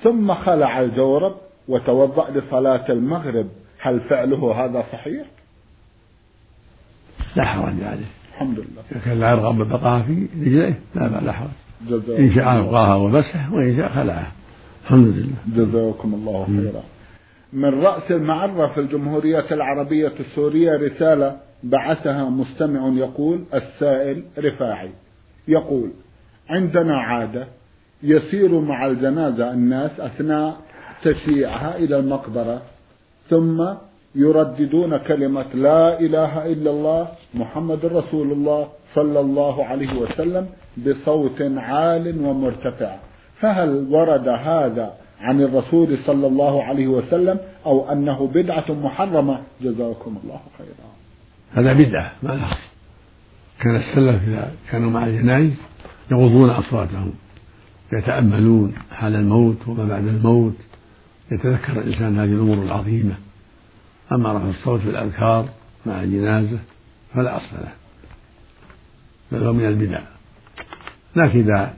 ثم 0.02 0.34
خلع 0.34 0.80
الجورب 0.80 1.34
وتوضأ 1.68 2.30
لصلاة 2.30 2.84
المغرب 2.88 3.46
هل 3.84 4.00
فعله 4.00 4.64
هذا 4.64 4.84
صحيح؟ 4.92 5.26
لا 7.36 7.44
حرج 7.44 7.82
عليه 7.82 8.06
الحمد 8.32 8.58
لله. 8.58 8.82
إذا 8.92 9.00
كان 9.04 9.20
لا 9.20 9.30
يرغب 9.30 9.54
ببقاها 9.54 10.02
في 10.02 10.26
رجليه 10.40 10.78
لا 10.94 11.20
لا 11.20 11.32
حرج 11.32 11.50
إن 12.18 12.34
شاء 12.34 12.58
أبقاها 12.58 12.94
ومسح 12.94 13.52
وإن 13.52 13.76
شاء 13.76 13.88
خلعها 13.88 14.32
الحمد 14.84 15.06
لله. 15.06 15.64
جزاكم 15.64 16.14
الله 16.14 16.46
خيرا. 16.46 16.82
من 17.52 17.84
رأس 17.84 18.10
المعرة 18.10 18.66
في 18.74 18.80
الجمهورية 18.80 19.46
العربية 19.50 20.12
السورية 20.20 20.72
رسالة 20.72 21.36
بعثها 21.62 22.28
مستمع 22.28 22.88
يقول 22.98 23.44
السائل 23.54 24.24
رفاعي 24.38 24.90
يقول 25.48 25.90
عندنا 26.48 26.96
عادة 26.96 27.46
يسير 28.02 28.60
مع 28.60 28.86
الجنازة 28.86 29.52
الناس 29.52 30.00
أثناء 30.00 30.56
تشييعها 31.04 31.76
إلى 31.76 31.98
المقبرة 31.98 32.62
ثم 33.30 33.64
يرددون 34.14 34.96
كلمة 34.96 35.46
لا 35.54 36.00
إله 36.00 36.52
إلا 36.52 36.70
الله 36.70 37.08
محمد 37.34 37.84
رسول 37.84 38.32
الله 38.32 38.68
صلى 38.94 39.20
الله 39.20 39.64
عليه 39.64 40.00
وسلم 40.00 40.46
بصوت 40.86 41.42
عال 41.56 42.26
ومرتفع. 42.26 42.96
فهل 43.40 43.86
ورد 43.90 44.28
هذا 44.28 44.94
عن 45.20 45.40
الرسول 45.40 45.98
صلى 46.06 46.26
الله 46.26 46.62
عليه 46.64 46.86
وسلم 46.86 47.38
أو 47.66 47.92
أنه 47.92 48.30
بدعة 48.34 48.64
محرمة؟ 48.68 49.40
جزاكم 49.62 50.16
الله 50.24 50.40
خيرا. 50.58 50.88
هذا 51.52 51.72
بدعة 51.72 52.12
ما 52.22 52.56
كان 53.60 53.76
السلف 53.76 54.28
إذا 54.28 54.52
كانوا 54.70 54.90
مع 54.90 55.06
الجنائز 55.06 55.52
يغضون 56.10 56.50
أصواتهم 56.50 57.12
يتأملون 57.92 58.74
حال 58.90 59.14
الموت 59.14 59.68
وما 59.68 59.84
بعد 59.84 60.06
الموت 60.06 60.54
يتذكر 61.30 61.72
الإنسان 61.72 62.18
هذه 62.18 62.32
الأمور 62.32 62.62
العظيمة. 62.62 63.14
أما 64.12 64.32
رفع 64.32 64.48
الصوت 64.48 64.80
في 64.80 64.90
الأذكار 64.90 65.48
مع 65.86 66.02
الجنازة 66.02 66.58
فلا 67.14 67.36
أصل 67.36 67.56
له 67.56 67.72
بل 69.32 69.46
هو 69.46 69.52
من 69.52 69.66
البدع. 69.66 70.00
لكن 71.16 71.38
إذا 71.38 71.74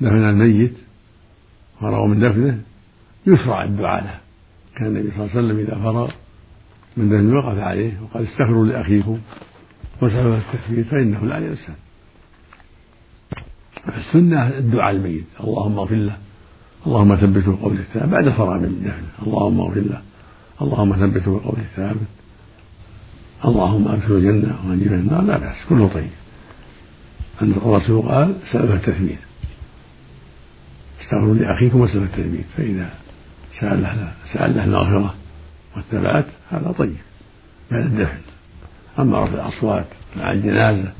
دفن 0.00 0.28
الميت 0.28 0.72
فرغوا 1.80 2.06
من 2.06 2.20
دفنه 2.20 2.60
يشرع 3.26 3.64
الدعاء 3.64 4.04
له. 4.04 4.18
كان 4.76 4.86
النبي 4.86 5.10
صلى 5.10 5.24
الله 5.24 5.36
عليه 5.36 5.46
وسلم 5.46 5.58
إذا 5.58 5.74
فرغ 5.74 6.10
من 6.96 7.08
دفنه 7.08 7.38
وقف 7.38 7.58
عليه 7.58 8.00
وقال 8.02 8.24
استغفروا 8.24 8.66
لأخيكم 8.66 9.18
وسألوا 10.02 10.36
التكفير 10.36 10.84
فإنه 10.84 11.26
لا 11.26 11.38
ينسى. 11.38 11.72
السنة 13.96 14.48
الدعاء 14.48 14.96
الميت. 14.96 15.24
اللهم 15.40 15.78
اغفر 15.78 15.94
له. 15.94 16.18
اللهم 16.86 17.16
ثبته 17.16 17.56
بقول 17.56 17.78
الثابت. 17.78 18.08
بعد 18.08 18.26
الفراغ 18.26 18.58
من 18.58 18.92
اللهم 19.26 19.60
اغفر 19.60 19.80
له. 19.80 20.00
اللهم 20.62 20.92
ثبته 20.92 21.38
بقول 21.38 21.58
الثابت. 21.58 22.08
اللهم 23.44 23.88
ادخله 23.88 24.16
الجنة 24.16 24.58
وأنجبه 24.66 24.94
النار. 24.94 25.22
لا 25.22 25.38
بأس. 25.38 25.56
كله 25.68 25.88
طيب. 25.88 26.10
أن 27.42 27.52
الرسول 27.52 28.08
قال 28.08 28.34
سأل 28.52 28.72
التثبيت 28.72 29.18
استغفروا 31.00 31.34
لأخيكم 31.34 31.80
وسأل 31.80 32.02
التثبيت 32.02 32.46
فإذا 32.56 32.90
سأل 33.60 33.82
له 33.82 34.12
سأل 34.32 34.56
له 34.56 34.64
المغفرة 34.64 35.14
والثبات 35.76 36.26
هذا 36.50 36.74
طيب. 36.78 36.96
بعد 37.70 37.84
الدفن. 37.84 38.20
أما 38.98 39.24
رفع 39.24 39.34
الأصوات 39.34 39.86
مع 40.16 40.32
الجنازة 40.32 40.92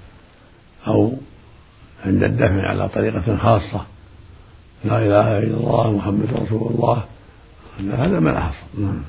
أو 0.87 1.13
عند 2.05 2.23
الدفن 2.23 2.59
على 2.59 2.89
طريقة 2.89 3.37
خاصة 3.37 3.87
لا 4.85 4.99
إله 4.99 5.39
إلا 5.39 5.57
الله 5.57 5.93
محمد 5.93 6.29
رسول 6.43 6.71
الله. 6.75 7.05
هذا 7.93 8.21
ما 8.21 8.41
حصل 8.41 8.83
نعم. 8.83 9.03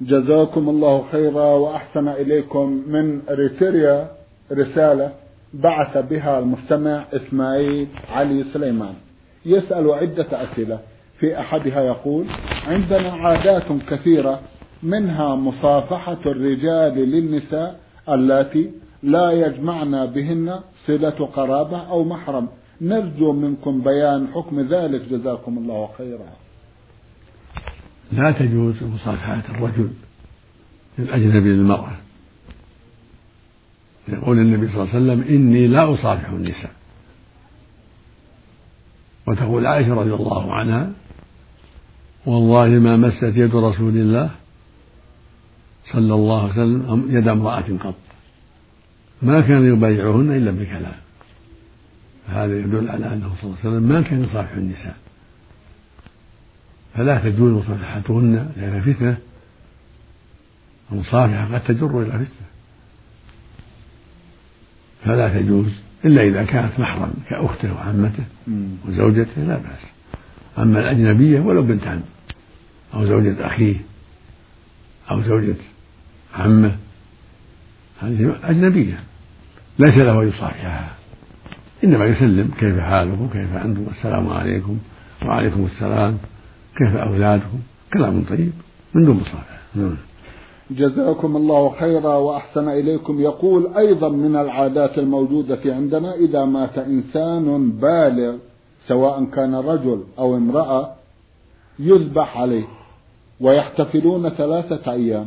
جزاكم 0.00 0.68
الله 0.68 1.04
خيرا 1.12 1.44
وأحسن 1.44 2.08
إليكم 2.08 2.82
من 2.86 3.20
ريتيريا 3.30 4.10
رسالة 4.52 5.12
بعث 5.54 5.98
بها 6.10 6.38
المستمع 6.38 7.04
إسماعيل 7.12 7.88
علي 8.12 8.44
سليمان. 8.52 8.94
يسأل 9.46 9.90
عدة 9.90 10.42
أسئلة. 10.44 10.78
في 11.20 11.40
أحدها 11.40 11.80
يقول 11.80 12.24
عندنا 12.66 13.12
عادات 13.12 13.66
كثيرة 13.90 14.40
منها 14.82 15.34
مصافحة 15.34 16.18
الرجال 16.26 16.94
للنساء 16.94 17.80
اللاتي 18.08 18.70
لا 19.02 19.30
يجمعنا 19.30 20.04
بهن 20.04 20.60
صلة 20.86 21.28
قرابة 21.36 21.90
أو 21.90 22.04
محرم. 22.04 22.48
نرجو 22.80 23.32
منكم 23.32 23.80
بيان 23.80 24.28
حكم 24.34 24.60
ذلك. 24.60 25.02
جزاكم 25.10 25.58
الله 25.58 25.88
خيرا. 25.98 26.30
لا 28.12 28.30
تجوز 28.30 28.82
مصافحة 28.82 29.42
الرجل 29.48 29.90
للأجنبي 30.98 31.48
للمرأة. 31.48 31.92
يقول 34.08 34.38
النبي 34.38 34.68
صلى 34.68 34.82
الله 34.82 34.94
عليه 34.94 35.04
وسلم 35.04 35.34
إني 35.34 35.66
لا 35.66 35.94
أصافح 35.94 36.28
النساء. 36.28 36.72
وتقول 39.26 39.66
عائشة 39.66 39.94
رضي 39.94 40.14
الله 40.14 40.54
عنها 40.54 40.92
والله 42.26 42.68
ما 42.68 42.96
مست 42.96 43.22
يد 43.22 43.54
رسول 43.54 43.96
الله 43.96 44.30
صلى 45.92 46.14
الله 46.14 46.42
عليه 46.42 46.52
وسلم 46.52 47.16
يد 47.16 47.28
امرأة 47.28 47.64
قط. 47.84 47.94
ما 49.22 49.40
كان 49.40 49.72
يبايعهن 49.72 50.32
إلا 50.32 50.50
بكلام. 50.50 51.09
هذا 52.28 52.58
يدل 52.58 52.88
على 52.88 53.06
أنه 53.06 53.32
صلى 53.40 53.44
الله 53.44 53.58
عليه 53.64 53.70
وسلم 53.70 53.88
ما 53.88 54.02
كان 54.02 54.24
يصافح 54.24 54.52
النساء. 54.52 54.96
فلا 56.94 57.18
تجوز 57.18 57.52
مصافحتهن 57.52 58.50
لأنها 58.56 58.80
فتنة. 58.80 59.16
المصافحة 60.92 61.54
قد 61.54 61.64
تجر 61.64 62.02
إلى 62.02 62.10
فتنة. 62.10 62.46
فلا 65.04 65.40
تجوز 65.40 65.72
إلا 66.04 66.22
إذا 66.22 66.44
كانت 66.44 66.80
محرم 66.80 67.12
كأخته 67.28 67.74
وعمته 67.74 68.24
وزوجته 68.88 69.42
لا 69.42 69.56
بأس. 69.56 69.80
أما 70.58 70.80
الأجنبية 70.80 71.40
ولو 71.40 71.62
بنت 71.62 71.86
عم 71.86 72.00
أو 72.94 73.06
زوجة 73.06 73.46
أخيه 73.46 73.76
أو 75.10 75.22
زوجة 75.22 75.54
عمه 76.34 76.76
هذه 78.02 78.36
أجنبية 78.44 79.00
ليس 79.78 79.94
له 79.94 80.22
أن 80.22 80.28
يصافحها 80.28 80.94
إنما 81.84 82.04
يسلم 82.04 82.50
كيف 82.58 82.78
حالكم 82.78 83.28
كيف 83.32 83.56
أنتم 83.64 83.86
السلام 83.90 84.28
عليكم 84.28 84.78
وعليكم 85.26 85.66
السلام 85.66 86.18
كيف 86.76 86.96
أولادكم؟ 86.96 87.58
كلام 87.92 88.24
طيب 88.24 88.52
من 88.94 89.04
دون 89.04 89.16
مصافحة 89.16 89.58
نعم. 89.74 89.96
جزاكم 90.70 91.36
الله 91.36 91.74
خيرا 91.80 92.14
وأحسن 92.14 92.68
إليكم. 92.68 93.20
يقول 93.20 93.76
أيضا 93.76 94.08
من 94.08 94.36
العادات 94.36 94.98
الموجودة 94.98 95.60
عندنا 95.66 96.14
إذا 96.14 96.44
مات 96.44 96.78
إنسان 96.78 97.70
بالغ 97.70 98.34
سواء 98.88 99.24
كان 99.24 99.54
رجل 99.54 100.04
أو 100.18 100.36
امرأة 100.36 100.92
يذبح 101.78 102.38
عليه 102.38 102.64
ويحتفلون 103.40 104.28
ثلاثة 104.28 104.92
أيام 104.92 105.26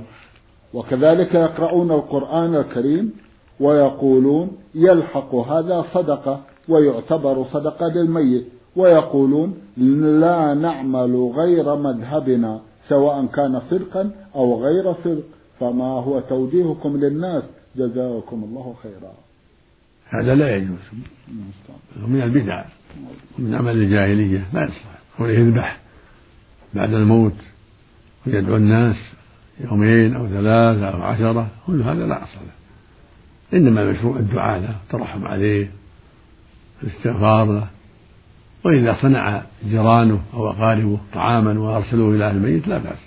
وكذلك 0.74 1.36
يقرؤون 1.36 1.92
القرآن 1.92 2.56
الكريم 2.56 3.14
ويقولون 3.64 4.48
يلحق 4.76 5.36
هذا 5.36 5.86
صدقة 5.94 6.36
ويعتبر 6.70 7.46
صدقة 7.54 7.88
للميت. 7.96 8.46
ويقولون 8.76 9.50
لا 10.22 10.54
نعمل 10.54 11.32
غير 11.36 11.76
مذهبنا 11.76 12.62
سواء 12.90 13.26
كان 13.26 13.62
صدقا 13.70 14.12
أو 14.36 14.64
غير 14.64 14.94
صدق. 14.94 15.24
فما 15.60 15.86
هو 16.06 16.20
توجيهكم 16.20 16.98
للناس؟ 16.98 17.44
جزاكم 17.76 18.44
الله 18.44 18.76
خيرا. 18.84 19.14
هذا 20.10 20.36
لا 20.36 20.56
يجوز. 20.56 20.84
من 22.08 22.22
البدع 22.22 22.66
من 23.38 23.56
عمل 23.56 23.76
الجاهلية. 23.78 24.44
لا 24.54 24.64
يصلح. 24.64 25.00
هو 25.20 25.26
يذبح 25.26 25.80
بعد 26.74 26.94
الموت 26.94 27.40
ويدعو 28.28 28.56
الناس 28.56 28.96
يومين 29.60 30.16
أو 30.16 30.28
ثلاثة 30.28 30.86
أو 30.90 31.02
عشرة. 31.02 31.48
كل 31.68 31.82
هذا 31.82 32.06
لا 32.06 32.24
أصل 32.24 32.40
له. 32.48 32.63
إنما 33.54 33.82
المشروع 33.82 34.18
الدعاء 34.18 34.60
له 34.60 34.76
الترحم 34.86 35.28
عليه 35.28 35.72
الاستغفار 36.84 37.52
له. 37.52 37.68
وإذا 38.66 38.98
صنع 39.02 39.42
جيرانه 39.66 40.22
أو 40.34 40.50
أقاربه 40.50 40.98
طعاما 41.14 41.60
وأرسلوه 41.60 42.16
إلى 42.16 42.28
أهل 42.28 42.36
الميت 42.36 42.68
لا 42.68 42.78
بأس. 42.78 42.98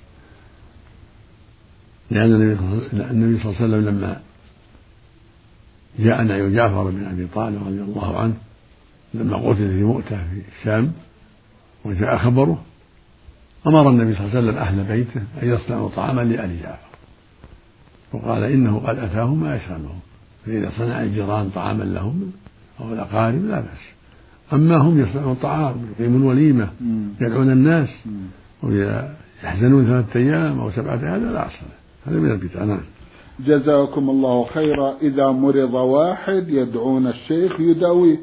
لأن 2.10 2.32
النبي 2.92 3.42
صلى 3.42 3.52
الله 3.52 3.62
عليه 3.62 3.66
وسلم 3.66 3.88
لما 3.88 4.20
جاء 5.98 6.22
نعي 6.22 6.52
جعفر 6.52 6.90
بن 6.90 7.04
أبي 7.04 7.26
طالب 7.26 7.66
رضي 7.66 7.80
الله 7.80 8.18
عنه 8.18 8.34
لما 9.14 9.36
قتل 9.36 9.56
في 9.56 9.82
مؤتة 9.82 10.16
في 10.16 10.42
الشام 10.58 10.92
وجاء 11.84 12.18
خبره 12.18 12.62
أمر 13.66 13.90
النبي 13.90 14.14
صلى 14.14 14.26
الله 14.26 14.36
عليه 14.36 14.46
وسلم 14.48 14.58
أهل 14.58 14.84
بيته 14.84 15.22
أن 15.42 15.48
يصنعوا 15.48 15.88
طعاما 15.88 16.20
لآل 16.20 16.62
جعفر. 16.62 16.86
وقال 18.12 18.42
إنه 18.42 18.78
قد 18.78 18.98
أتاه 18.98 19.34
ما 19.34 19.56
يشغلهم 19.56 20.00
فإذا 20.46 20.70
صنع 20.78 21.02
الجيران 21.02 21.50
طعاما 21.54 21.84
لهم 21.84 22.32
أو 22.80 22.92
الأقارب 22.92 23.44
لا 23.44 23.60
بأس. 23.60 23.96
أما 24.52 24.76
هم 24.76 25.00
يصنعون 25.00 25.34
طعام 25.34 25.74
يقيمون 25.92 26.22
وليمة 26.22 26.68
يدعون 27.20 27.50
الناس 27.50 27.88
ويحزنون 28.62 29.86
ثلاثة 29.86 30.20
أيام 30.20 30.60
أو 30.60 30.70
سبعة 30.70 30.96
هذا 30.96 31.32
لا 31.32 31.46
أصل. 31.46 31.66
هذا 32.06 32.16
من 32.16 32.30
البدع 32.30 32.64
نعم. 32.64 32.80
جزاكم 33.40 34.10
الله 34.10 34.44
خيرا. 34.44 34.94
إذا 35.02 35.30
مرض 35.30 35.74
واحد 35.74 36.48
يدعون 36.48 37.06
الشيخ 37.06 37.60
يداويه 37.60 38.18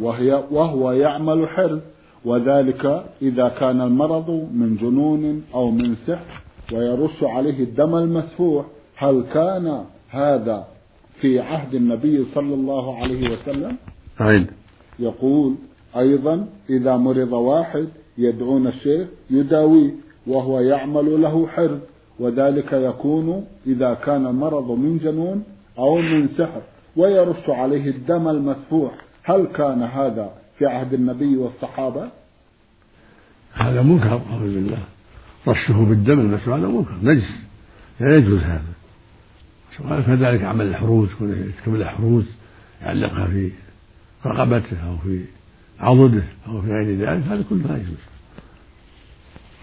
وهي 0.00 0.44
وهو 0.50 0.92
يعمل 0.92 1.48
حرز 1.48 1.80
وذلك 2.24 3.04
إذا 3.22 3.48
كان 3.48 3.80
المرض 3.80 4.30
من 4.30 4.76
جنون 4.76 5.42
أو 5.54 5.70
من 5.70 5.94
سحر 6.06 6.40
ويرش 6.72 7.22
عليه 7.22 7.64
الدم 7.64 7.94
المسفوح. 7.94 8.66
هل 8.96 9.24
كان 9.34 9.84
هذا 10.10 10.66
في 11.20 11.40
عهد 11.40 11.74
النبي 11.74 12.24
صلى 12.34 12.54
الله 12.54 12.98
عليه 12.98 13.30
وسلم 13.30 13.76
عيد 14.20 14.46
يقول 14.98 15.54
أيضا 15.96 16.48
إذا 16.70 16.96
مرض 16.96 17.32
واحد 17.32 17.88
يدعون 18.18 18.66
الشيخ 18.66 19.08
يداويه 19.30 19.90
وهو 20.26 20.60
يعمل 20.60 21.22
له 21.22 21.46
حرز 21.46 21.78
وذلك 22.20 22.72
يكون 22.72 23.46
إذا 23.66 23.94
كان 23.94 24.26
المرض 24.26 24.70
من 24.70 24.98
جنون 24.98 25.44
أو 25.78 25.96
من 25.96 26.28
سحر 26.28 26.62
ويرش 26.96 27.50
عليه 27.50 27.90
الدم 27.90 28.28
المسفوح 28.28 28.92
هل 29.22 29.46
كان 29.46 29.82
هذا 29.82 30.30
في 30.58 30.66
عهد 30.66 30.94
النبي 30.94 31.36
والصحابة؟ 31.36 32.08
هذا 33.54 33.82
منكر 33.82 34.06
أعوذ 34.08 34.54
بالله. 34.54 34.78
رشه 35.48 35.84
بالدم 35.84 36.20
المسفوح 36.20 36.54
هذا 36.54 36.68
منكر. 36.68 36.94
نجس. 37.02 37.30
لا 38.00 38.16
يجوز 38.16 38.40
هذا. 38.40 38.77
كذلك 40.06 40.42
عمل 40.44 40.66
الحروز 40.66 41.08
يكتب 41.20 41.74
له 41.74 41.86
حروز 41.86 42.24
يعلقها 42.82 43.26
في 43.26 43.50
رقبته 44.26 44.76
أو 44.86 44.96
في 44.96 45.24
عضده 45.80 46.22
أو 46.48 46.62
في 46.62 46.68
غير 46.68 46.98
ذلك 46.98 47.22
هذا 47.26 47.44
كله 47.50 47.66
لا 47.66 47.76
يجوز. 47.76 47.98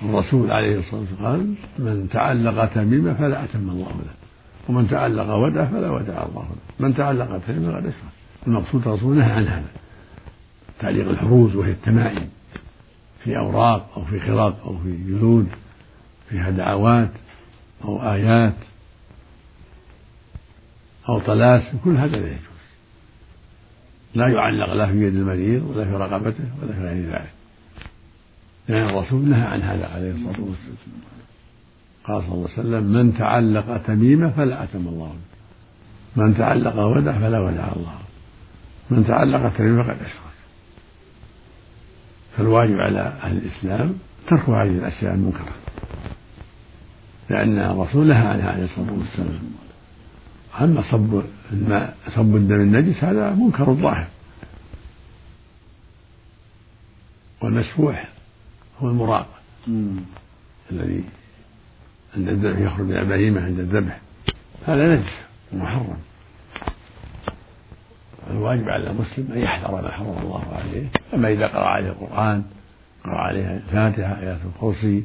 الرسول 0.03 0.51
عليه 0.51 0.79
الصلاة 0.79 1.01
والسلام 1.01 1.25
قال 1.25 1.55
من 1.79 2.09
تعلق 2.09 2.65
تميمة 2.65 3.13
فلا 3.13 3.43
أتم 3.43 3.69
الله 3.69 3.87
له 3.87 4.13
ومن 4.69 4.87
تعلق 4.87 5.33
ودع 5.33 5.65
فلا 5.65 5.89
ودع 5.89 6.25
الله 6.25 6.41
له 6.41 6.87
من 6.87 6.95
تعلق 6.95 7.41
تميمة 7.47 7.71
فقد 7.71 7.85
أشرك 7.85 8.01
المقصود 8.47 8.87
الرسول 8.87 9.17
نهى 9.17 9.31
عن 9.31 9.47
هذا 9.47 9.69
تعليق 10.79 11.09
الحروز 11.09 11.55
وهي 11.55 11.71
التمائم 11.71 12.29
في 13.23 13.37
أوراق 13.37 13.91
أو 13.97 14.05
في 14.05 14.19
خراق 14.19 14.65
أو 14.65 14.77
في 14.77 14.97
جلود 15.07 15.47
فيها 16.29 16.49
دعوات 16.49 17.11
أو 17.83 18.11
آيات. 18.11 18.53
أو 21.09 21.19
طلاسم 21.19 21.77
كل 21.83 21.97
هذا 21.97 22.17
لا 22.17 22.27
يجوز. 22.27 22.39
لا 24.15 24.27
يعلق 24.27 24.73
لا 24.73 24.87
في 24.87 25.07
يد 25.07 25.15
المريض 25.15 25.63
ولا 25.63 25.85
في 25.85 25.91
رقبته 25.91 26.43
ولا 26.61 26.73
في 26.73 26.81
غير 26.81 27.11
ذلك. 27.11 27.31
لأن 28.67 28.89
الرسول 28.89 29.29
نهى 29.29 29.47
عن 29.47 29.61
هذا 29.61 29.87
عليه 29.87 30.11
الصلاة 30.11 30.41
والسلام. 30.41 31.01
قال 32.03 32.23
صلى 32.23 32.33
الله 32.33 32.49
عليه 32.49 32.59
وسلم 32.59 32.83
من 32.83 33.17
تعلق 33.17 33.77
تميمة 33.77 34.29
فلا 34.29 34.63
أتم 34.63 34.87
الله 34.87 35.15
له 36.15 36.23
من 36.25 36.37
تعلق 36.37 36.79
ودع 36.79 37.19
فلا 37.19 37.39
ودع 37.39 37.67
الله 37.75 37.99
من 38.89 39.07
تعلق 39.07 39.57
تميمة 39.57 39.83
فقد 39.83 39.95
أشرك. 40.01 40.35
فالواجب 42.37 42.79
على 42.79 42.99
أهل 42.99 43.37
الإسلام 43.37 43.93
ترك 44.27 44.49
هذه 44.49 44.69
الأشياء 44.69 45.13
المنكرة. 45.13 45.53
لأن 47.29 47.59
الرسول 47.59 48.07
نهى 48.07 48.27
عنها 48.27 48.51
عليه 48.51 48.63
الصلاة 48.63 48.93
والسلام. 48.93 49.64
أما 50.61 50.91
صب 50.91 51.23
الماء 51.51 51.97
صب 52.15 52.35
الدم 52.35 52.61
النجس 52.61 53.03
هذا 53.03 53.31
منكر 53.31 53.73
ظاهر 53.73 54.07
والمسفوح 57.41 58.09
هو 58.81 58.89
المراق 58.89 59.27
الذي 60.71 61.03
عند 62.17 62.29
الذبح 62.29 62.59
يخرج 62.59 62.85
من 62.85 62.97
البهيمة 62.97 63.45
عند 63.45 63.59
الذبح. 63.59 63.99
هذا 64.67 64.95
نجس 64.95 65.19
محرم. 65.53 65.97
الواجب 68.31 68.69
على 68.69 68.89
المسلم 68.89 69.31
أن 69.31 69.37
يحذر 69.37 69.81
ما 69.81 69.91
حرم 69.91 70.17
الله 70.17 70.43
عليه. 70.53 70.87
أما 71.13 71.29
إذا 71.29 71.47
قرأ 71.47 71.65
عليه 71.65 71.89
القرآن 71.89 72.43
قرأ 73.03 73.17
عليه 73.17 73.57
الفاتحة 73.57 74.19
آيات 74.19 74.39
الكرسي 74.55 75.03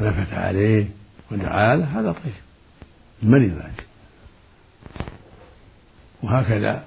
ونفث 0.00 0.34
عليه 0.34 0.86
ودعا 1.30 1.76
له 1.76 2.00
هذا 2.00 2.12
طيب. 2.12 2.32
المريض 3.22 3.52
ذلك 3.52 3.86
وهكذا 6.22 6.84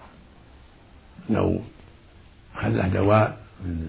لو 1.30 1.60
خله 2.56 2.88
دواء 2.88 3.38
من 3.66 3.88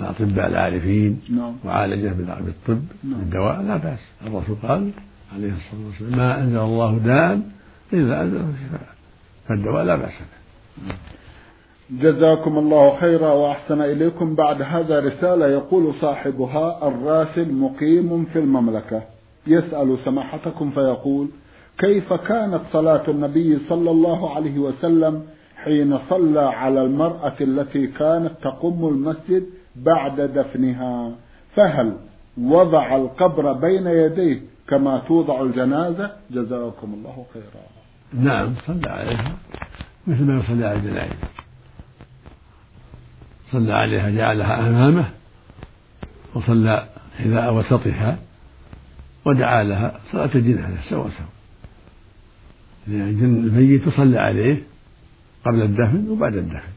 الأطباء 0.00 0.46
العارفين 0.46 1.20
نعم. 1.30 1.54
وعالجه 1.64 2.08
بالطب 2.08 2.84
نعم. 3.04 3.18
بالدواء 3.20 3.62
لا 3.62 3.76
بأس 3.76 3.98
الرسول 4.26 4.56
قال 4.62 4.90
عليه 5.34 5.52
الصلاة 5.52 5.86
والسلام 5.86 6.18
ما 6.18 6.40
أنزل 6.40 6.58
الله 6.58 6.98
داء 6.98 7.40
إلا 7.92 8.22
أنزله 8.22 8.52
شفاء 8.66 8.94
فالدواء 9.48 9.84
لا 9.84 9.96
بأس 9.96 10.12
به 10.12 10.94
جزاكم 11.90 12.58
الله 12.58 12.96
خيرا 13.00 13.32
وأحسن 13.32 13.80
إليكم 13.82 14.34
بعد 14.34 14.62
هذا 14.62 15.00
رسالة 15.00 15.46
يقول 15.46 15.94
صاحبها 16.00 16.88
الراسل 16.88 17.52
مقيم 17.52 18.24
في 18.24 18.38
المملكة 18.38 19.02
يسأل 19.46 19.98
سماحتكم 20.04 20.70
فيقول 20.70 21.28
كيف 21.80 22.12
كانت 22.12 22.60
صلاة 22.72 23.02
النبي 23.08 23.58
صلى 23.68 23.90
الله 23.90 24.34
عليه 24.34 24.58
وسلم 24.58 25.26
حين 25.64 25.98
صلى 26.10 26.40
على 26.40 26.84
المرأة 26.84 27.34
التي 27.40 27.86
كانت 27.86 28.32
تقم 28.42 28.88
المسجد 28.88 29.46
بعد 29.76 30.20
دفنها؟ 30.20 31.12
فهل 31.56 31.96
وضع 32.38 32.96
القبر 32.96 33.52
بين 33.52 33.86
يديه 33.86 34.40
كما 34.68 34.98
توضع 35.08 35.42
الجنازة؟ 35.42 36.10
جزاكم 36.30 36.94
الله 36.94 37.26
خيرا. 37.34 38.24
نعم 38.24 38.54
صلى 38.66 38.90
عليها. 38.90 39.32
مثل 40.06 40.22
ما 40.22 40.38
يصلي 40.38 40.66
على 40.66 40.78
الجنائز 40.78 41.12
صلى 43.50 43.72
عليها 43.72 44.10
جعلها 44.10 44.68
أمامه 44.68 45.04
وصلى 46.34 46.88
حذاء 47.18 47.54
وسطها 47.54 48.18
ودعا 49.24 49.62
لها. 49.62 50.00
صلاة 50.12 50.30
الجنازة 50.34 50.80
سوا 50.90 51.08
سوا 51.08 51.39
يعني 52.88 53.10
الميت 53.10 53.86
يصلى 53.86 54.18
عليه 54.18 54.62
قبل 55.44 55.62
الدفن 55.62 56.08
وبعد 56.08 56.36
الدفن. 56.36 56.72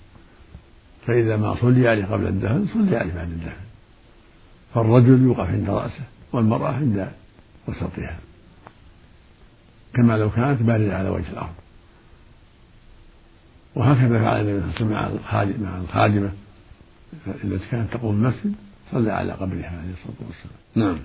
فإذا 1.08 1.38
ما 1.38 1.56
صلي 1.62 1.88
عليه 1.88 2.06
قبل 2.06 2.28
الدفن 2.28 2.68
صلي 2.74 2.98
عليه 2.98 3.13
بعد 3.13 3.30
الدفن. 3.30 3.63
فالرجل 4.74 5.22
يوقف 5.22 5.50
عند 5.50 5.70
رأسه 5.70 6.04
والمرأة 6.34 6.74
عند 6.74 7.12
وسطها. 7.68 8.18
كما 9.94 10.18
لو 10.18 10.32
كانت 10.32 10.62
باردة 10.62 10.98
على 10.98 11.10
وجه 11.10 11.30
الأرض. 11.32 11.54
وهكذا 13.76 14.20
فعل 14.20 14.42
النبي 14.42 14.74
صلى 14.74 14.88
الله 14.88 14.98
عليه 14.98 15.50
وسلم 15.50 15.63
مع 15.63 15.78
الخادمة 15.78 16.32
التي 17.44 17.66
كانت 17.72 17.94
تقوم 17.94 18.16
المسجد 18.16 18.54
صلى 18.92 19.12
على 19.12 19.34
قبرها 19.34 19.80
عليه 19.82 19.94
الصلاة 19.94 20.28
والسلام. 20.28 20.58
نعم. 20.76 20.98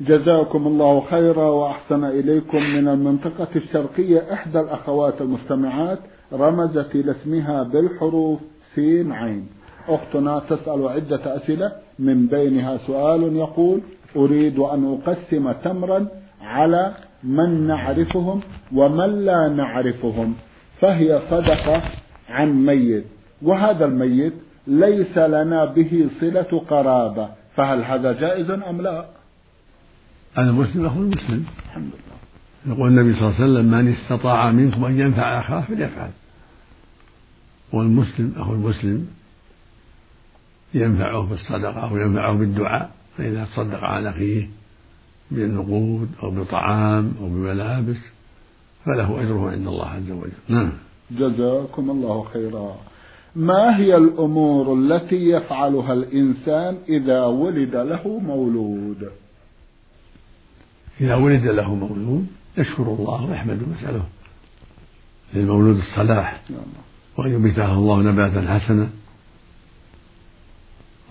جزاكم 0.00 0.66
الله 0.66 1.00
خيرا 1.10 1.44
وأحسن 1.44 2.04
إليكم 2.04 2.58
من 2.58 2.88
المنطقة 2.88 3.48
الشرقية 3.56 4.32
إحدى 4.32 4.60
الأخوات 4.60 5.20
المستمعات 5.20 5.98
رمزت 6.32 6.94
إلى 6.94 7.10
اسمها 7.10 7.62
بالحروف 7.62 8.40
سين 8.74 9.12
عين 9.12 9.46
أختنا 9.88 10.42
تسأل 10.50 10.88
عدة 10.88 11.36
أسئلة 11.36 11.72
من 11.98 12.26
بينها 12.26 12.76
سؤال 12.86 13.36
يقول 13.36 13.80
أريد 14.16 14.58
أن 14.58 14.98
أقسم 15.06 15.52
تمرا 15.52 16.06
على 16.42 16.92
من 17.24 17.66
نعرفهم 17.66 18.40
ومن 18.74 19.24
لا 19.24 19.48
نعرفهم 19.48 20.34
فهي 20.80 21.20
صدقة 21.30 21.82
عن 22.28 22.66
ميت 22.66 23.04
وهذا 23.42 23.84
الميت 23.84 24.32
ليس 24.66 25.18
لنا 25.18 25.64
به 25.64 26.06
صلة 26.20 26.62
قرابة 26.70 27.28
فهل 27.56 27.84
هذا 27.84 28.12
جائز 28.12 28.50
أم 28.50 28.82
لا؟ 28.82 29.21
المسلم 30.38 30.86
أخو 30.86 31.00
المسلم. 31.00 31.44
الحمد 31.66 31.84
لله 31.84 32.76
يقول 32.76 32.88
النبي 32.88 33.14
صلى 33.18 33.28
الله 33.28 33.34
عليه 33.34 33.44
وسلم 33.44 33.70
من 33.70 33.92
استطاع 33.92 34.52
منكم 34.52 34.84
أن 34.84 35.00
ينفع 35.00 35.40
أخاه 35.40 35.60
فليفعل. 35.60 36.10
والمسلم 37.72 38.32
أخو 38.36 38.52
المسلم 38.52 39.06
ينفعه 40.74 41.22
بالصدقة 41.22 41.90
أو 41.90 41.96
ينفعه 41.96 42.32
بالدعاء 42.32 42.90
فإذا 43.18 43.44
تصدق 43.44 43.84
على 43.84 44.10
أخيه 44.10 44.48
بالنقود 45.30 46.08
أو 46.22 46.30
بطعام 46.30 47.12
أو 47.20 47.28
بملابس 47.28 47.98
فله 48.84 49.22
أجره 49.22 49.50
عند 49.50 49.66
الله 49.66 49.86
عز 49.88 50.10
وجل. 50.10 50.32
نعم. 50.48 50.72
جزاكم 51.10 51.90
الله 51.90 52.24
خيرا. 52.32 52.76
ما 53.36 53.78
هي 53.78 53.96
الأمور 53.96 54.74
التي 54.74 55.30
يفعلها 55.30 55.92
الإنسان 55.92 56.78
إذا 56.88 57.24
ولد 57.24 57.76
له 57.76 58.18
مولود؟ 58.18 59.10
إذا 61.00 61.14
ولد 61.14 61.44
له 61.44 61.74
مولود 61.74 62.26
يشكر 62.58 62.82
الله 62.82 63.30
ويحمده 63.30 63.66
ويسأله. 63.70 64.08
للمولود 65.34 65.76
الصلاح. 65.76 66.40
وأن 67.16 67.32
يبيته 67.32 67.72
الله 67.72 68.02
نباتا 68.02 68.54
حسنا. 68.54 68.90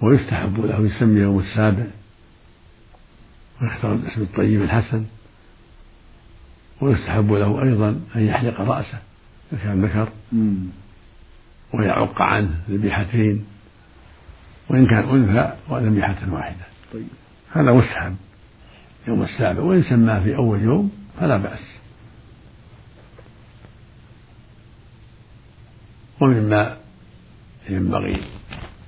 ويستحب 0.02 0.65
له 0.65 0.88
يسمي 0.88 1.20
يوم 1.20 1.39
السابع. 1.39 1.86
ويختار 3.62 3.94
الأسم 3.94 4.22
الطيب 4.22 4.62
الحسن. 4.62 5.06
ويستحب 6.82 7.34
له 7.34 7.63
أيضا 7.63 8.02
أن 8.15 8.22
يحلق 8.22 8.62
رأسه 8.62 9.00
إذا 9.54 9.63
كان 9.63 9.86
ذكر. 9.86 10.10
ويعق 11.74 12.22
عنه 12.22 12.62
ذبيحتين. 12.70 13.46
وإن 14.70 14.86
كان 14.86 15.10
أنثى 15.10 15.54
وذبيحة 15.70 16.34
واحدة. 16.34 16.65
طيب. 16.94 17.08
هذا 17.52 17.74
مستحب. 17.74 18.15
يوم 19.08 19.24
السابع 19.24 19.62
وإن 19.62 19.84
سماه 19.84 20.20
في 20.24 20.36
أول 20.36 20.62
يوم 20.62 20.92
فلا 21.20 21.38
بأس. 21.38 21.60
ومما 26.20 26.78
ينبغي 27.70 28.18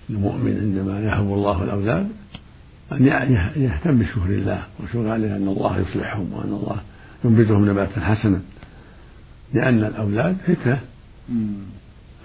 المؤمن 0.10 0.58
عندما 0.62 0.99
يهب 0.99 1.34
الله 1.34 1.63
الأولاد 1.63 2.10
أن 2.91 3.06
يهتم 3.56 3.99
بشكر 3.99 4.26
الله 4.30 4.63
وشكر 4.84 5.10
عليه 5.10 5.36
أن 5.36 5.47
الله 5.47 5.80
يصلحهم 5.80 6.34
وأن 6.34 6.49
الله 6.49 6.78
ينبتهم 7.26 7.69
نباتا 7.69 8.02
حسنا 8.02 8.41
لأن 9.54 9.84
الأولاد 9.84 10.38
فتنة. 10.47 10.80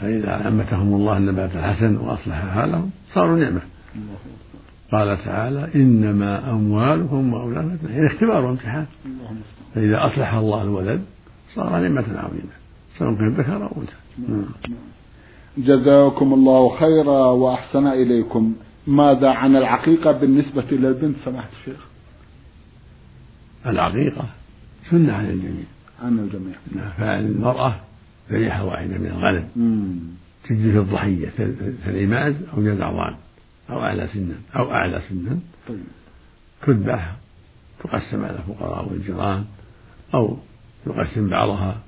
فإذا 0.01 0.49
أنبتهم 0.49 0.95
الله 0.95 1.17
النبات 1.17 1.57
الحسن 1.57 1.97
وأصلح 1.97 2.55
حالهم 2.55 2.91
صاروا 3.15 3.39
نعمة. 3.39 3.61
قال 4.93 5.25
تعالى 5.25 5.69
إنما 5.75 6.51
أموالكم 6.51 7.33
وأولادكم 7.33 7.89
يعني 7.91 8.07
اختبار 8.07 8.45
وامتحان. 8.45 8.87
فإذا 9.75 10.07
أصلح 10.07 10.35
الله 10.35 10.63
الولد 10.63 11.03
صار 11.55 11.71
نعمة 11.71 12.19
عظيمة 12.19 12.55
سواء 12.99 13.15
كان 13.15 13.29
ذكر 13.29 13.57
أو 13.57 13.73
أنثى. 13.81 13.97
نعم. 14.29 14.45
جزاكم 15.59 16.35
الله 16.35 16.79
خيرا 16.79 17.27
وأحسن 17.27 17.87
إليكم. 17.87 18.55
ماذا 18.87 19.29
عن 19.29 19.57
العقيقة 19.57 20.13
بالنسبة 20.13 20.65
للبنت 20.71 21.17
سماحة 21.25 21.49
الشيخ؟ 21.61 21.87
العقيقة 23.67 24.25
سنة 24.91 25.13
عن 25.13 25.25
الجميع. 25.25 25.65
عن 26.03 26.19
الجميع. 26.19 26.55
نعم 26.77 26.91
فالمرأة 26.99 27.75
ذبيحة 28.31 28.65
واحدة 28.65 28.99
من 28.99 29.07
الغنم. 29.07 29.49
تجزي 30.49 30.73
في 30.73 30.79
الضحية 30.79 31.29
ثني 31.85 32.07
ماز 32.07 32.35
أو 32.57 32.63
جزع 32.63 32.91
ضان 32.91 33.15
أو 33.71 33.83
أعلى 33.83 34.07
سنا 34.07 34.35
أو 34.57 34.73
أعلى 34.73 35.03
سنا. 35.09 35.39
تذبح 36.67 37.17
تقسم 37.85 38.25
على 38.25 38.39
الفقراء 38.39 38.89
والجيران 38.89 39.45
أو 40.15 40.39
يقسم 40.87 41.29
بعضها 41.29 41.81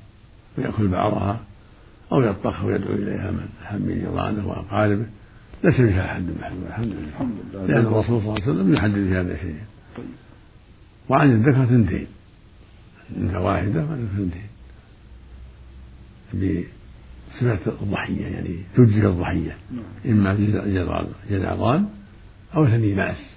ويأكل 0.59 0.89
بعضها 0.89 1.41
أو 2.13 2.23
يطبخ 2.23 2.65
ويدعو 2.65 2.95
إليها 2.95 3.31
من 3.31 3.49
من 3.73 3.99
جيرانه 4.01 4.49
وأقاربه. 4.49 5.07
ليس 5.65 5.75
فيها 5.75 6.15
حد 6.15 6.27
محدود 6.41 6.63
الحمد 6.69 7.35
لله. 7.53 7.67
لأن 7.67 7.87
الرسول 7.87 8.05
صلى 8.05 8.19
الله 8.19 8.33
عليه 8.33 8.43
وسلم 8.43 8.75
يحدد 8.75 8.95
في 8.95 9.15
هذا 9.15 9.37
شيئا. 9.37 9.65
وعن 11.09 11.31
الذكر 11.31 11.65
ثنتين. 11.67 12.07
أنثى 13.17 13.37
واحدة 13.37 13.85
وأنثى 13.85 14.31
ثنتين. 16.33 16.71
بصفة 17.31 17.73
الضحية 17.83 18.27
يعني 18.27 18.57
تجزي 18.77 19.07
الضحية 19.07 19.57
نعم. 19.71 19.85
إما 20.07 20.35
جزعان 21.31 21.89
أو 22.57 22.67
ثني 22.67 22.95
مأس. 22.95 23.31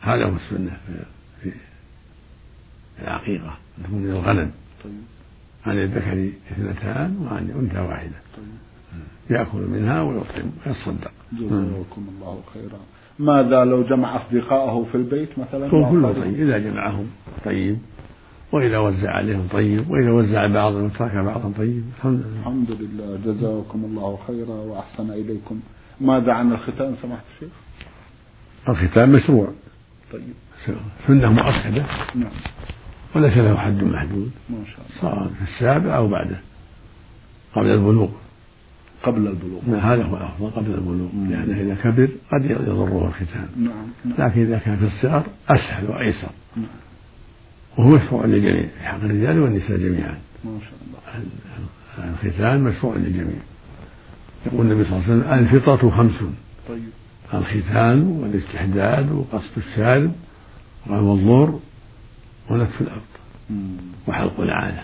هذا 0.00 0.24
هو 0.24 0.36
السنة 0.36 0.76
في 1.42 1.52
العقيقة 3.02 3.58
تكون 3.84 3.98
من 3.98 4.10
الغنم. 4.10 4.50
طيب. 4.84 4.92
عن 5.66 5.78
الذكر 5.78 6.30
اثنتان 6.52 7.16
وعن 7.22 7.44
الأنثى 7.44 7.78
واحدة. 7.78 8.16
طيب. 8.36 9.38
يأكل 9.38 9.58
منها 9.58 10.02
ويطعم 10.02 10.50
ويتصدق 10.66 11.12
جزاكم 11.32 12.06
الله 12.16 12.42
خيرا. 12.54 12.80
ماذا 13.18 13.64
لو 13.64 13.82
جمع 13.82 14.16
أصدقائه 14.16 14.86
في 14.92 14.94
البيت 14.94 15.38
مثلا؟ 15.38 15.68
كله 15.68 16.12
طيب. 16.12 16.34
إذا 16.34 16.58
جمعهم 16.58 17.06
طيب. 17.44 17.78
وإذا 18.52 18.78
وزع 18.78 19.10
عليهم 19.10 19.48
طيب 19.48 19.90
وإذا 19.90 20.10
وزع 20.10 20.46
بعضهم 20.46 20.84
وترك 20.84 21.14
بعضا 21.14 21.52
طيب. 21.58 21.84
الحمد 21.98 22.20
لله. 22.20 22.40
الحمد 22.40 22.70
لله. 22.70 23.18
جزاكم 23.24 23.84
الله 23.84 24.18
خيرا 24.26 24.54
وأحسن 24.54 25.10
إليكم. 25.10 25.60
ماذا 26.00 26.32
عن 26.32 26.52
الختان 26.52 26.94
سماحة 27.02 27.22
الشيخ؟ 27.34 27.52
الختان 28.68 29.12
مشروع. 29.12 29.48
طيب. 30.12 30.22
سنة 31.06 31.32
مؤكدة 31.32 31.86
نعم. 32.14 32.30
وليس 33.16 33.36
له 33.36 33.56
حد 33.56 33.84
محدود. 33.84 34.30
ما 34.50 34.56
شاء 34.64 34.80
الله. 34.80 35.00
صار 35.00 35.30
في 35.38 35.42
السابع 35.42 35.96
أو 35.96 36.08
بعده. 36.08 36.36
قبل 37.54 37.66
البلوغ. 37.66 38.08
قبل 39.02 39.26
البلوغ. 39.26 39.60
نعم 39.66 39.80
هذا 39.80 40.04
هو 40.04 40.16
الأفضل 40.16 40.50
قبل 40.50 40.74
البلوغ. 40.74 41.08
مم. 41.14 41.30
لأنه 41.30 41.60
إذا 41.60 41.74
كبر 41.74 42.08
قد 42.32 42.44
يضره 42.44 43.06
الختان 43.08 43.48
نعم 43.56 43.86
نعم. 44.04 44.28
لكن 44.28 44.40
إذا 44.40 44.58
كان 44.58 44.76
في 44.76 44.84
الصغر 44.84 45.26
أسهل 45.48 45.90
وأيسر. 45.90 46.30
نعم. 46.56 46.66
وهو 47.78 47.88
مشروع 47.88 48.24
للجميع 48.24 48.66
في 48.78 48.84
حق 48.84 49.00
الرجال 49.04 49.40
والنساء 49.40 49.76
جميعا. 49.76 50.18
ما 50.44 50.58
شاء 50.60 50.78
الله. 51.98 52.14
الختان 52.24 52.60
مشروع 52.60 52.96
للجميع 52.96 53.38
يقول 54.46 54.66
النبي 54.66 54.84
صلى 54.84 54.96
الله 54.98 55.04
عليه 55.04 55.42
وسلم 55.42 55.56
الفطرة 55.56 55.90
خمس. 55.90 56.12
طيب. 56.68 56.82
الختان 57.34 58.02
والاستحداد 58.02 59.12
وقصد 59.12 59.50
الشارب 59.56 60.12
والظهر 60.86 61.58
ونتف 62.50 62.80
الأرض. 62.80 63.02
وحلق 64.06 64.40
العانة. 64.40 64.82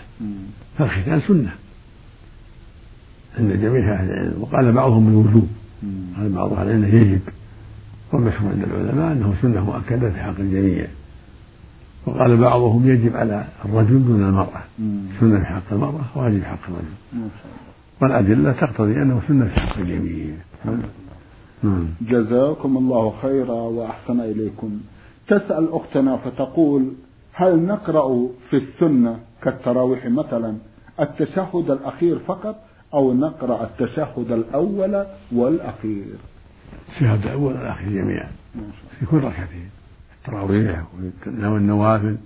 فالختان 0.78 1.20
سنة. 1.20 1.54
عند 3.38 3.52
جميع 3.52 3.94
أهل 3.94 4.10
العلم 4.10 4.42
وقال 4.42 4.72
بعضهم 4.72 5.08
الوجوب. 5.08 5.48
قال 6.16 6.32
بعض 6.32 6.52
أهل 6.52 6.70
العلم 6.70 6.96
يجب. 6.96 7.20
والمشهور 8.12 8.52
عند 8.52 8.62
العلماء 8.62 9.12
أنه 9.12 9.34
سنة 9.42 9.64
مؤكدة 9.64 10.10
في 10.10 10.18
حق 10.22 10.38
الجميع. 10.38 10.86
وقال 12.06 12.36
بعضهم 12.36 12.88
يجب 12.88 13.16
على 13.16 13.44
الرجل 13.64 14.04
دون 14.04 14.22
المرأة. 14.22 14.62
سنة 15.20 15.38
في 15.38 15.46
حق 15.46 15.72
المرأة 15.72 16.04
واجب 16.14 16.38
في 16.38 16.44
حق 16.44 16.58
الرجل. 16.68 17.28
والأدلة 18.00 18.52
تقتضي 18.52 19.02
أنه 19.02 19.22
سنة 19.28 19.44
في 19.44 19.60
حق 19.60 19.78
الجميع. 19.78 20.34
نعم. 21.62 21.86
جزاكم 22.00 22.76
الله 22.76 23.14
خيرا 23.22 23.52
وأحسن 23.52 24.20
إليكم. 24.20 24.80
تسأل 25.28 25.68
أختنا 25.72 26.16
فتقول 26.16 26.92
هل 27.32 27.66
نقرأ 27.66 28.28
في 28.50 28.56
السنة 28.56 29.18
كالتراويح 29.42 30.06
مثلا 30.06 30.56
التشهد 31.00 31.70
الأخير 31.70 32.18
فقط 32.18 32.56
أو 32.94 33.14
نقرأ 33.14 33.64
التشهد 33.64 34.32
الأول 34.32 35.04
والأخير؟ 35.32 36.04
الشهادة 36.88 37.24
الأول 37.24 37.54
والآخر 37.54 37.84
جميعا. 37.84 38.30
في 39.00 39.06
كل 39.06 39.16
ركعتين. 39.16 39.70
التراويح 40.24 40.84
والنوافل 41.26 42.16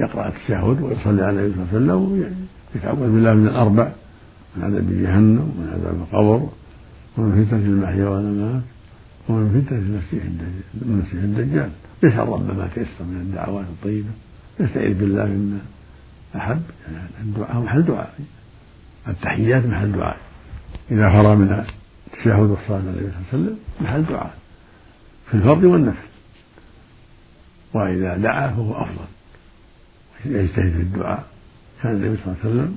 يقرأ 0.00 0.28
التشهد 0.28 0.82
ويصلي 0.82 1.22
على 1.22 1.40
النبي 1.40 1.54
صلى 1.54 1.78
الله 1.78 1.92
عليه 1.92 2.02
وسلم 2.02 2.46
ويتعوذ 2.74 3.12
بالله 3.12 3.34
من 3.34 3.48
الأربع 3.48 3.92
من 4.56 4.64
عذاب 4.64 4.90
جهنم 4.90 5.38
ومن 5.38 5.68
عذاب 5.72 5.94
القبر 5.94 6.48
ومن 7.16 7.44
فتنة 7.44 7.58
المحيا 7.58 8.08
والممات 8.08 8.62
ومن 9.28 9.64
فتنة 9.64 9.78
المسيح 9.78 10.22
المسيح 10.82 11.22
الدجال. 11.22 11.70
يسأل 12.02 12.28
رب 12.28 12.58
ما 12.58 12.68
تيسر 12.74 13.04
من 13.04 13.20
الدعوات 13.20 13.66
الطيبة. 13.66 14.08
يستعيذ 14.60 14.98
بالله 14.98 15.24
مما 15.24 15.58
أحب. 16.36 16.62
الدعاء 17.20 17.56
محل 17.56 17.82
دعاء. 17.82 18.14
التحيات 19.08 19.66
محل 19.66 19.92
دعاء. 19.92 20.16
إذا 20.90 21.10
فرغ 21.10 21.34
من 21.34 21.64
التشهد 22.12 22.50
والصلاة 22.50 22.78
على 22.78 22.90
النبي 22.90 23.00
صلى 23.00 23.08
الله 23.08 23.26
عليه 23.32 23.44
وسلم 23.44 23.58
محل 23.80 24.02
دعاء. 24.02 24.34
في 25.30 25.34
الفرض 25.34 25.64
والنفل 25.64 26.09
وإذا 27.74 28.16
دعا 28.16 28.48
فهو 28.48 28.72
أفضل. 28.72 29.04
يجتهد 30.24 30.72
في 30.72 30.82
الدعاء. 30.82 31.24
كان 31.82 31.92
النبي 31.92 32.16
صلى 32.16 32.34
الله 32.34 32.36
عليه 32.44 32.50
وسلم 32.50 32.74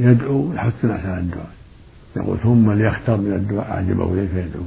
يدعو 0.00 0.52
يحث 0.52 0.84
الناس 0.84 1.06
على 1.06 1.20
الدعاء. 1.20 1.50
يقول 2.16 2.38
ثم 2.38 2.72
ليختار 2.72 3.16
من 3.16 3.32
الدعاء 3.32 3.70
أعجبه 3.70 4.12
إليه 4.12 4.28
فيدعو 4.28 4.64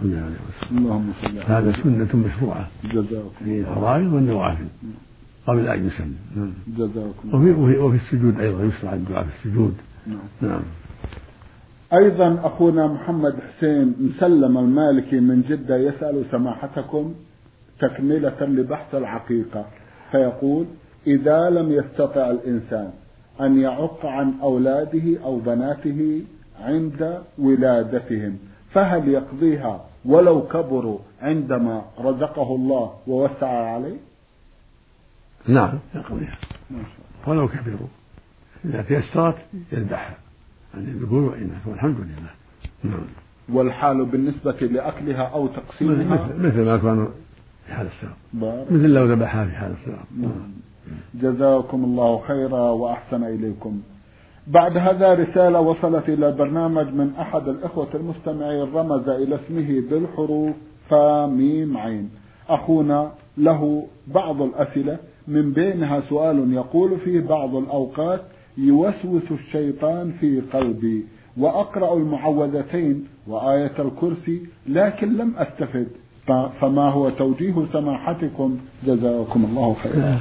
صلى 0.00 0.08
الله 0.08 0.22
عليه 0.22 0.36
وسلم. 0.48 0.78
اللهم 0.78 1.12
صل 1.22 1.28
عليه 1.28 1.58
هذا 1.58 1.72
سنة 1.82 2.08
مشروعة. 2.26 2.68
في 3.38 3.60
الفرائض 3.60 4.12
والنوافل. 4.12 4.66
قبل 5.46 5.68
أن 5.68 5.86
يسلم. 5.86 6.16
نعم. 6.36 6.52
جزاكم 6.78 7.34
وفي, 7.34 7.50
وفي, 7.50 7.78
وفي 7.78 7.96
السجود 7.96 8.40
أيضا 8.40 8.64
يشرع 8.64 8.94
الدعاء 8.94 9.24
في 9.24 9.30
السجود. 9.38 9.74
نعم. 10.06 10.18
نعم. 10.42 10.62
أيضا 11.92 12.40
أخونا 12.46 12.86
محمد 12.86 13.34
حسين 13.40 13.94
مسلم 14.00 14.58
المالكي 14.58 15.20
من 15.20 15.42
جدة 15.48 15.76
يسأل 15.76 16.24
سماحتكم 16.30 17.14
تكملة 17.80 18.40
لبحث 18.40 18.94
العقيقة. 18.94 19.66
فيقول 20.10 20.66
إذا 21.06 21.50
لم 21.50 21.72
يستطع 21.72 22.30
الإنسان 22.30 22.90
أن 23.40 23.60
يعق 23.60 24.06
عن 24.06 24.34
أولاده 24.42 25.24
أو 25.24 25.38
بناته 25.38 26.22
عند 26.60 27.22
ولادتهم 27.38 28.38
فهل 28.72 29.08
يقضيها 29.08 29.84
ولو 30.04 30.46
كبروا 30.46 30.98
عندما 31.22 31.84
رزقه 31.98 32.54
الله 32.54 32.94
ووسع 33.06 33.46
عليه؟ 33.46 33.96
نعم. 35.46 35.78
يقضيها. 35.94 36.38
ما 36.70 36.78
شاء 36.78 37.30
ولو 37.30 37.48
كبروا. 37.48 37.88
إذا 38.64 38.82
تيسرت 38.82 39.36
يذبحها. 39.72 40.16
عن 40.74 40.80
الذكور 40.80 41.22
والإناث 41.22 41.66
والحمد 41.66 41.96
لله. 41.96 42.30
نعم. 42.84 43.06
والحال 43.48 44.04
بالنسبة 44.04 44.52
لأكلها 44.60 45.22
أو 45.22 45.46
تقسيمها؟ 45.46 46.04
مثل, 46.04 46.46
مثل 46.46 46.64
ما 46.64 46.76
كانوا 46.76 47.08
في 47.68 47.74
حال 47.74 47.86
السفر 47.86 48.16
بارك 48.32 48.72
مثل 48.72 48.88
لو 48.88 49.04
ذبحها 49.12 49.44
في 49.44 49.50
حال 49.50 49.72
السفر 49.72 50.04
نعم. 50.20 50.50
جزاكم 51.14 51.84
الله 51.84 52.20
خيرا 52.28 52.60
وأحسن 52.70 53.24
إليكم. 53.24 53.80
بعد 54.46 54.76
هذا 54.76 55.14
رسالة 55.14 55.60
وصلت 55.60 56.08
إلى 56.08 56.28
البرنامج 56.28 56.86
من 56.86 57.12
أحد 57.20 57.48
الإخوة 57.48 57.88
المستمعين 57.94 58.74
رمز 58.74 59.08
إلى 59.08 59.34
اسمه 59.34 59.82
بالحروف 59.90 60.54
فا 60.88 61.26
ميم 61.26 61.76
عين. 61.76 62.10
أخونا 62.48 63.12
له 63.38 63.86
بعض 64.06 64.42
الأسئلة 64.42 64.98
من 65.28 65.52
بينها 65.52 66.00
سؤال 66.08 66.52
يقول 66.52 66.98
فيه 67.04 67.20
بعض 67.20 67.54
الأوقات 67.54 68.20
يوسوس 68.58 69.30
الشيطان 69.30 70.12
في 70.20 70.40
قلبي 70.40 71.06
وأقرأ 71.36 71.96
المعوذتين 71.96 73.06
وآية 73.26 73.72
الكرسي 73.78 74.42
لكن 74.68 75.16
لم 75.16 75.36
أستفد. 75.36 75.88
فما 76.60 76.82
هو 76.90 77.10
توجيه 77.10 77.66
سماحتكم 77.72 78.58
جزاكم 78.86 79.44
الله 79.44 79.74
خيرا. 79.74 80.20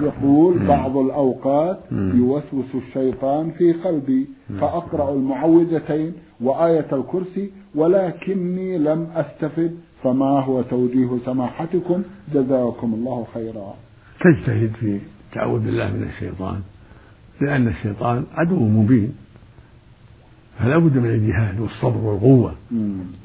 يقول 0.00 0.66
بعض 0.66 0.96
الأوقات. 0.96 1.78
يوسوس 1.92 2.74
الشيطان 2.74 3.50
في 3.50 3.72
قلبي 3.72 4.26
فأقرأ 4.60 5.14
المعوذتين 5.14 6.12
وآية 6.40 6.86
الكرسي 6.92 7.50
ولكني 7.74 8.78
لم 8.78 9.06
أستفد. 9.14 9.76
فما 10.02 10.40
هو 10.40 10.62
توجيه 10.62 11.10
سماحتكم 11.26 12.02
جزاكم 12.34 12.94
الله 12.94 13.26
خيرا. 13.34 13.74
تجتهد 14.20 14.72
في 14.80 14.98
التعوذ 15.28 15.60
بالله 15.60 15.92
من 15.92 16.02
الشيطان 16.02 16.60
لأن 17.40 17.68
الشيطان 17.68 18.24
عدو 18.34 18.56
مبين. 18.56 19.12
فلا 20.60 20.78
بد 20.78 20.98
من 20.98 21.10
الجهاد 21.10 21.60
والصبر 21.60 21.96
والقوة. 21.96 22.54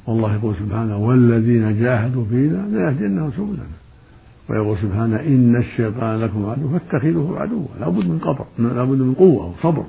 والله 0.06 0.34
يقول 0.34 0.54
سبحانه 0.54 0.96
والذين 0.96 1.80
جاهدوا 1.80 2.24
فينا 2.24 2.56
لنهدينهم 2.56 3.30
سبلنا. 3.30 3.66
ويقول 4.48 4.78
سبحانه 4.78 5.16
إن 5.20 5.56
الشيطان 5.56 6.20
لكم 6.20 6.46
عدو 6.46 6.68
فاتخذوه 6.68 7.40
عدوا. 7.40 7.66
لا 7.80 7.88
بد 7.88 8.06
من 8.06 8.18
قبر 8.18 8.46
لا 8.58 8.84
بد 8.84 8.98
من 8.98 9.14
قوة 9.14 9.46
وصبر. 9.46 9.84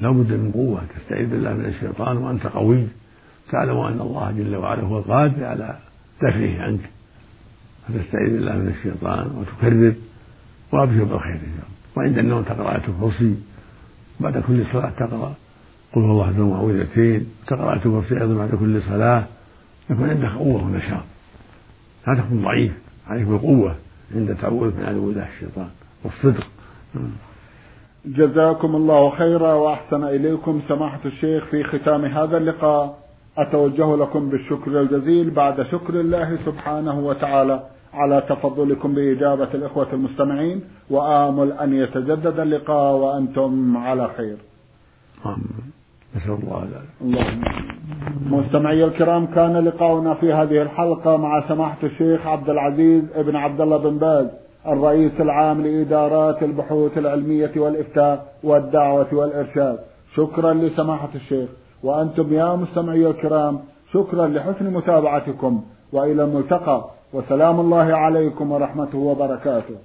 لا 0.00 0.10
بد 0.10 0.32
من 0.32 0.50
قوة. 0.54 0.82
تستعيذ 0.96 1.30
بالله 1.30 1.54
من 1.54 1.64
الشيطان 1.64 2.16
وأنت 2.16 2.46
قوي. 2.46 2.86
تعلم 3.50 3.76
أن 3.76 4.00
الله 4.00 4.30
جل 4.30 4.56
وعلا 4.56 4.82
هو 4.82 4.98
القادر 4.98 5.44
على 5.44 5.78
دفعه 6.22 6.62
عنك. 6.62 6.80
فتستعيذ 7.88 8.32
بالله 8.32 8.56
من 8.56 8.68
الشيطان 8.68 9.26
وتكرر 9.36 9.94
وأبشر 10.72 11.04
بالخير 11.04 11.34
إن 11.34 11.52
شاء 11.56 11.66
الله. 11.66 11.78
وعند 11.96 12.18
النوم 12.18 12.42
تقرأ 12.42 12.72
آية 12.72 12.82
الكرسي 12.88 13.34
بعد 14.20 14.38
كل 14.38 14.66
صلاة 14.72 14.90
تقرأ. 14.90 15.34
قل 15.94 16.02
هو 16.02 16.10
الله 16.10 16.24
أحد 16.24 16.38
معوذتين 16.38 17.26
تقرأ 17.46 17.74
الكرسي 17.74 18.20
أيضا 18.20 18.34
بعد 18.34 18.54
كل 18.60 18.82
صلاة 18.82 19.24
يكون 19.90 20.10
عندك 20.10 20.28
قوة 20.28 20.64
ونشاط. 20.64 21.04
لا 22.06 22.14
تكون 22.14 22.42
ضعيف 22.42 22.72
عليك 23.06 23.26
بالقوة 23.26 23.74
عند 24.14 24.36
تعوذ 24.42 24.76
من 24.76 24.84
عدو 24.84 25.10
الله 25.10 25.28
الشيطان 25.34 25.68
والصدق. 26.04 26.46
جزاكم 28.06 28.76
الله 28.76 29.10
خيرا 29.10 29.52
وأحسن 29.54 30.04
إليكم. 30.04 30.60
سماحة 30.68 31.00
الشيخ 31.04 31.44
في 31.44 31.64
ختام 31.64 32.04
هذا 32.04 32.36
اللقاء 32.36 32.98
أتوجه 33.38 33.96
لكم 33.96 34.28
بالشكر 34.28 34.80
الجزيل 34.80 35.30
بعد 35.30 35.62
شكر 35.62 36.00
الله 36.00 36.38
سبحانه 36.46 36.98
وتعالى 36.98 37.62
على 37.94 38.22
تفضلكم 38.28 38.94
بإجابة 38.94 39.48
الإخوة 39.54 39.92
المستمعين 39.92 40.60
وآمل 40.90 41.52
أن 41.52 41.72
يتجدد 41.72 42.40
اللقاء 42.40 42.96
وأنتم 42.96 43.76
على 43.76 44.10
خير. 44.16 44.36
آمين. 45.26 45.77
نسأل 46.16 46.38
الله 46.42 46.68
اللهم. 47.00 47.42
مستمعي 48.26 48.84
الكرام 48.84 49.26
كان 49.26 49.56
لقاؤنا 49.56 50.14
في 50.14 50.32
هذه 50.32 50.62
الحلقة 50.62 51.16
مع 51.16 51.48
سماحة 51.48 51.78
الشيخ 51.82 52.26
عبد 52.26 52.50
العزيز 52.50 53.04
ابن 53.14 53.36
عبد 53.36 53.60
الله 53.60 53.76
بن 53.76 53.98
باز 53.98 54.26
الرئيس 54.66 55.12
العام 55.20 55.62
لإدارات 55.62 56.42
البحوث 56.42 56.98
العلمية 56.98 57.52
والإفتاء 57.56 58.32
والدعوة 58.44 59.06
والإرشاد. 59.12 59.78
شكرا 60.16 60.52
لسماحة 60.52 61.08
الشيخ. 61.14 61.48
وأنتم 61.82 62.32
يا 62.32 62.54
مستمعي 62.56 63.06
الكرام 63.06 63.60
شكرا 63.92 64.26
لحسن 64.26 64.70
متابعتكم. 64.72 65.62
وإلى 65.92 66.24
الملتقى. 66.24 66.84
وسلام 67.12 67.60
الله 67.60 67.96
عليكم 67.96 68.52
ورحمته 68.52 68.98
وبركاته. 68.98 69.76